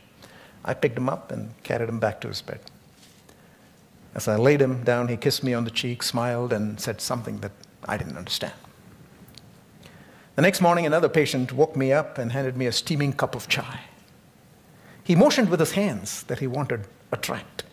I 0.66 0.74
picked 0.74 0.97
him 0.97 1.08
up 1.08 1.32
and 1.32 1.52
carried 1.64 1.88
him 1.88 1.99
back 1.99 2.20
to 2.22 2.28
his 2.28 2.41
bed. 2.41 2.60
As 4.14 4.28
I 4.28 4.36
laid 4.36 4.62
him 4.62 4.84
down, 4.84 5.08
he 5.08 5.16
kissed 5.16 5.43
me 5.43 5.54
on 5.54 5.64
the 5.64 5.72
cheek, 5.72 6.04
smiled, 6.04 6.52
and 6.52 6.80
said 6.82 6.99
something 6.99 7.39
that 7.39 7.52
I 7.86 7.95
didn't 7.95 8.18
understand. 8.18 8.54
The 10.38 10.44
next 10.44 10.62
morning, 10.62 10.86
another 10.86 11.10
patient 11.10 11.52
woke 11.52 11.76
me 11.76 11.92
up 11.92 12.20
and 12.20 12.32
handed 12.32 12.56
me 12.56 12.68
a 12.68 12.72
steaming 12.72 13.12
cup 13.12 13.34
of 13.34 13.50
chai. 13.50 13.80
He 15.04 15.16
motioned 15.16 15.50
with 15.50 15.60
his 15.60 15.72
hands 15.72 16.22
that 16.28 16.38
he 16.38 16.46
wanted 16.46 16.82
a 17.12 17.18
tract. 17.18 17.64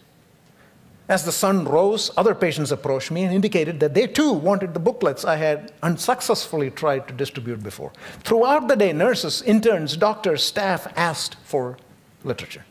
As 1.07 1.27
the 1.27 1.31
sun 1.31 1.67
rose, 1.67 2.11
other 2.17 2.35
patients 2.35 2.73
approached 2.73 3.11
me 3.11 3.25
and 3.25 3.35
indicated 3.35 3.81
that 3.81 3.93
they 3.93 4.07
too 4.07 4.33
wanted 4.33 4.73
the 4.73 4.81
booklets 4.81 5.27
I 5.27 5.37
had 5.37 5.75
unsuccessfully 5.83 6.71
tried 6.71 7.07
to 7.09 7.13
distribute 7.13 7.63
before. 7.63 7.93
Throughout 8.21 8.67
the 8.69 8.77
day, 8.77 8.95
nurses, 8.95 9.43
interns, 9.43 9.99
doctors, 9.99 10.43
staff 10.43 10.91
asked 10.97 11.35
for 11.45 11.77
literature. 12.25 12.65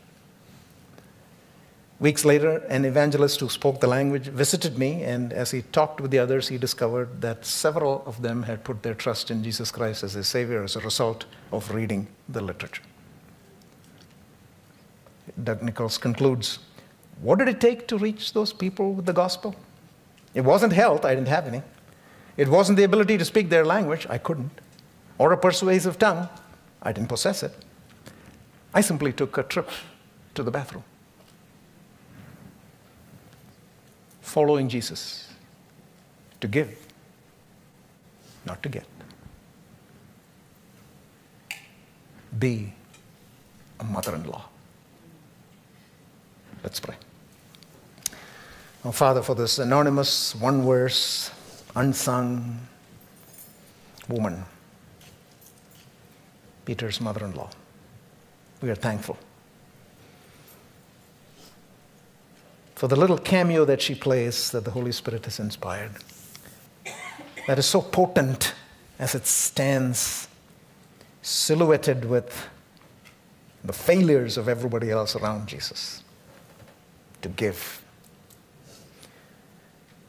Weeks 2.00 2.24
later, 2.24 2.56
an 2.68 2.84
evangelist 2.84 3.38
who 3.38 3.48
spoke 3.48 3.80
the 3.80 3.86
language 3.86 4.26
visited 4.26 4.78
me, 4.78 5.04
and 5.04 5.32
as 5.32 5.52
he 5.52 5.62
talked 5.62 6.00
with 6.00 6.10
the 6.10 6.18
others, 6.18 6.48
he 6.48 6.58
discovered 6.58 7.20
that 7.20 7.46
several 7.46 8.02
of 8.04 8.20
them 8.20 8.42
had 8.42 8.64
put 8.64 8.82
their 8.82 8.94
trust 8.94 9.30
in 9.30 9.44
Jesus 9.44 9.70
Christ 9.70 10.02
as 10.02 10.16
a 10.16 10.24
Savior 10.24 10.64
as 10.64 10.74
a 10.74 10.80
result 10.80 11.26
of 11.52 11.72
reading 11.72 12.08
the 12.28 12.40
literature. 12.40 12.82
Doug 15.42 15.62
Nichols 15.62 15.96
concludes 15.96 16.58
What 17.22 17.38
did 17.38 17.48
it 17.48 17.60
take 17.60 17.86
to 17.88 17.96
reach 17.96 18.32
those 18.32 18.52
people 18.52 18.92
with 18.92 19.06
the 19.06 19.12
gospel? 19.12 19.54
It 20.34 20.42
wasn't 20.42 20.72
health, 20.72 21.04
I 21.04 21.14
didn't 21.14 21.28
have 21.28 21.46
any. 21.46 21.62
It 22.36 22.48
wasn't 22.48 22.76
the 22.76 22.84
ability 22.84 23.18
to 23.18 23.24
speak 23.24 23.50
their 23.50 23.64
language, 23.64 24.04
I 24.10 24.18
couldn't. 24.18 24.60
Or 25.16 25.32
a 25.32 25.36
persuasive 25.36 25.96
tongue, 26.00 26.28
I 26.82 26.92
didn't 26.92 27.08
possess 27.08 27.44
it. 27.44 27.52
I 28.74 28.80
simply 28.80 29.12
took 29.12 29.38
a 29.38 29.44
trip 29.44 29.70
to 30.34 30.42
the 30.42 30.50
bathroom. 30.50 30.82
Following 34.24 34.68
Jesus 34.68 35.28
to 36.40 36.48
give, 36.48 36.76
not 38.44 38.62
to 38.62 38.68
get. 38.68 38.86
Be 42.38 42.72
a 43.78 43.84
mother 43.84 44.14
in 44.14 44.24
law. 44.24 44.46
Let's 46.62 46.80
pray. 46.80 46.96
Oh, 48.84 48.92
Father, 48.92 49.22
for 49.22 49.34
this 49.34 49.58
anonymous, 49.58 50.34
one 50.34 50.62
verse, 50.62 51.30
unsung 51.76 52.58
woman, 54.08 54.44
Peter's 56.64 57.00
mother 57.00 57.24
in 57.26 57.34
law, 57.34 57.50
we 58.62 58.70
are 58.70 58.74
thankful. 58.74 59.18
For 62.74 62.88
the 62.88 62.96
little 62.96 63.18
cameo 63.18 63.64
that 63.64 63.80
she 63.80 63.94
plays 63.94 64.50
that 64.50 64.64
the 64.64 64.70
Holy 64.70 64.92
Spirit 64.92 65.24
has 65.24 65.38
inspired. 65.38 65.92
That 67.46 67.58
is 67.58 67.66
so 67.66 67.80
potent 67.80 68.54
as 68.98 69.14
it 69.14 69.26
stands 69.26 70.28
silhouetted 71.22 72.04
with 72.04 72.48
the 73.64 73.72
failures 73.72 74.36
of 74.36 74.48
everybody 74.48 74.90
else 74.90 75.16
around 75.16 75.48
Jesus 75.48 76.02
to 77.22 77.28
give. 77.28 77.82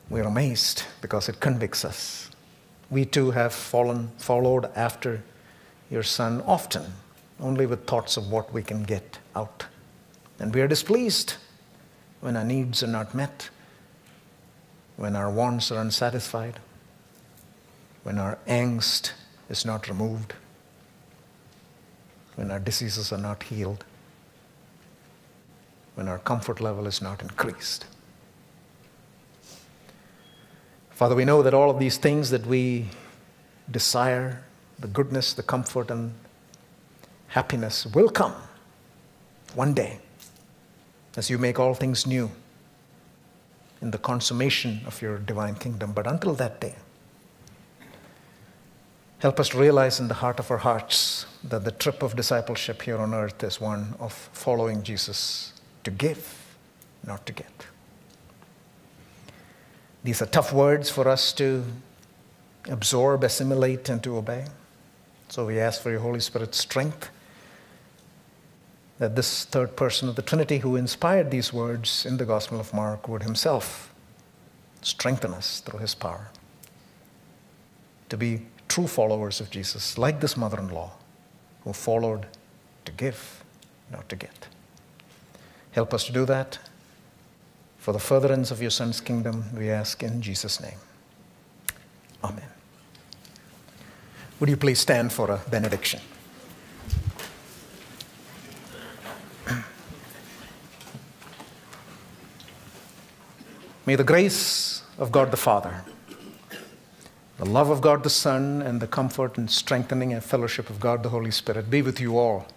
We're 0.10 0.24
amazed 0.24 0.84
because 1.02 1.30
it 1.30 1.40
convicts 1.40 1.86
us. 1.86 2.30
We 2.90 3.06
too 3.06 3.32
have 3.32 3.54
fallen, 3.54 4.12
followed 4.18 4.66
after 4.76 5.24
your 5.90 6.04
son 6.04 6.42
often, 6.46 6.84
only 7.40 7.66
with 7.66 7.88
thoughts 7.88 8.18
of 8.18 8.30
what 8.30 8.54
we 8.54 8.62
can 8.62 8.84
get 8.84 9.20
out. 9.36 9.66
And 10.40 10.54
we 10.54 10.62
are 10.62 10.68
displeased 10.68 11.36
when 12.22 12.36
our 12.36 12.44
needs 12.44 12.82
are 12.84 12.88
not 12.88 13.14
met, 13.14 13.50
when 14.98 15.16
our 15.16 15.30
wants 15.30 15.72
are 15.72 15.80
unsatisfied, 15.80 16.60
when 18.04 18.18
our 18.18 18.38
angst 18.48 19.12
is 19.50 19.66
not 19.66 19.88
removed, 19.88 20.34
when 22.36 22.52
our 22.52 22.60
diseases 22.60 23.12
are 23.12 23.18
not 23.18 23.44
healed, 23.44 23.84
when 25.96 26.08
our 26.08 26.20
comfort 26.20 26.60
level 26.60 26.88
is 26.88 27.02
not 27.02 27.22
increased. 27.22 27.86
Father, 30.92 31.16
we 31.16 31.26
know 31.26 31.42
that 31.42 31.54
all 31.54 31.70
of 31.70 31.80
these 31.80 31.98
things 31.98 32.30
that 32.30 32.46
we 32.46 32.86
desire, 33.70 34.44
the 34.80 34.88
goodness, 34.88 35.34
the 35.34 35.44
comfort, 35.44 35.92
and 35.92 36.14
happiness 37.28 37.86
will 37.86 38.10
come 38.10 38.34
one 39.56 39.74
day 39.74 40.00
as 41.16 41.30
you 41.30 41.38
make 41.38 41.60
all 41.60 41.74
things 41.74 42.06
new 42.06 42.30
in 43.82 43.92
the 43.92 43.98
consummation 43.98 44.82
of 44.86 45.02
your 45.02 45.18
divine 45.18 45.56
kingdom. 45.56 45.92
But 45.94 46.08
until 46.08 46.34
that 46.36 46.60
day, 46.60 46.76
help 49.20 49.40
us 49.40 49.54
realize 49.54 50.00
in 50.00 50.08
the 50.08 50.16
heart 50.16 50.40
of 50.40 50.52
our 50.52 50.58
hearts 50.58 51.26
that 51.44 51.64
the 51.64 51.72
trip 51.72 52.02
of 52.02 52.16
discipleship 52.16 52.82
here 52.82 52.98
on 52.98 53.14
earth 53.14 53.44
is 53.44 53.62
one 53.62 53.96
of 54.00 54.14
following 54.34 54.84
Jesus 54.84 55.54
to 55.84 55.92
give, 55.92 56.56
not 57.06 57.26
to 57.26 57.34
get. 57.34 57.68
These 60.04 60.22
are 60.22 60.28
tough 60.28 60.54
words 60.54 60.90
for 60.90 61.08
us 61.08 61.34
to 61.34 61.64
absorb, 62.70 63.24
assimilate, 63.24 63.90
and 63.90 64.04
to 64.04 64.18
obey. 64.18 64.46
So 65.30 65.46
we 65.46 65.60
ask 65.60 65.82
for 65.82 65.92
your 65.92 66.00
Holy 66.00 66.20
Spirit's 66.20 66.58
strength 66.58 67.10
that 68.98 69.16
this 69.16 69.46
third 69.46 69.76
person 69.76 70.08
of 70.08 70.16
the 70.16 70.22
Trinity 70.22 70.60
who 70.60 70.76
inspired 70.76 71.32
these 71.32 71.52
words 71.52 72.06
in 72.06 72.18
the 72.18 72.26
Gospel 72.26 72.60
of 72.60 72.74
Mark 72.74 73.08
would 73.08 73.24
himself 73.24 73.94
strengthen 74.82 75.34
us 75.34 75.60
through 75.60 75.80
his 75.80 75.96
power 75.96 76.30
to 78.10 78.18
be 78.18 78.46
true 78.68 78.88
followers 78.88 79.42
of 79.42 79.50
Jesus, 79.50 79.98
like 79.98 80.22
this 80.22 80.38
mother 80.38 80.60
in 80.60 80.70
law 80.70 80.92
who 81.64 81.74
followed 81.74 82.28
to 82.86 82.92
give, 82.92 83.44
not 83.92 84.08
to 84.10 84.16
get. 84.16 84.48
Help 85.72 85.94
us 85.94 86.06
to 86.06 86.14
do 86.14 86.26
that. 86.26 86.60
For 87.78 87.92
the 87.92 88.00
furtherance 88.00 88.50
of 88.52 88.62
your 88.62 88.72
Son's 88.72 89.02
kingdom, 89.02 89.46
we 89.56 89.70
ask 89.70 90.02
in 90.02 90.22
Jesus' 90.22 90.62
name. 90.62 90.78
Amen. 92.24 92.48
Would 94.40 94.50
you 94.50 94.58
please 94.58 94.80
stand 94.80 95.12
for 95.12 95.30
a 95.32 95.42
benediction? 95.50 96.02
May 103.86 103.96
the 103.96 104.04
grace 104.04 104.82
of 104.98 105.12
God 105.12 105.30
the 105.30 105.38
Father, 105.38 105.84
the 107.38 107.46
love 107.46 107.70
of 107.70 107.82
God 107.82 108.02
the 108.02 108.10
Son, 108.10 108.64
and 108.64 108.82
the 108.82 108.88
comfort 108.88 109.38
and 109.38 109.50
strengthening 109.50 110.12
and 110.12 110.24
fellowship 110.24 110.72
of 110.72 110.80
God 110.80 111.04
the 111.04 111.10
Holy 111.10 111.30
Spirit 111.30 111.70
be 111.70 111.84
with 111.84 112.00
you 112.00 112.18
all, 112.18 112.48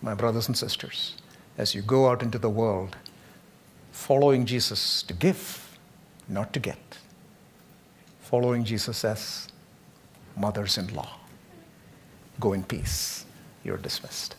my 0.00 0.14
brothers 0.14 0.46
and 0.46 0.56
sisters, 0.56 1.16
as 1.58 1.74
you 1.74 1.82
go 1.82 2.08
out 2.08 2.22
into 2.22 2.38
the 2.38 2.50
world 2.50 2.96
following 3.90 4.44
Jesus 4.44 5.02
to 5.04 5.14
give, 5.14 5.78
not 6.28 6.52
to 6.52 6.60
get, 6.60 6.98
following 8.20 8.64
Jesus 8.64 9.04
as 9.04 9.48
mothers 10.36 10.78
in 10.78 10.92
law. 10.94 11.18
Go 12.38 12.52
in 12.52 12.64
peace. 12.64 13.24
You're 13.64 13.76
dismissed. 13.76 14.36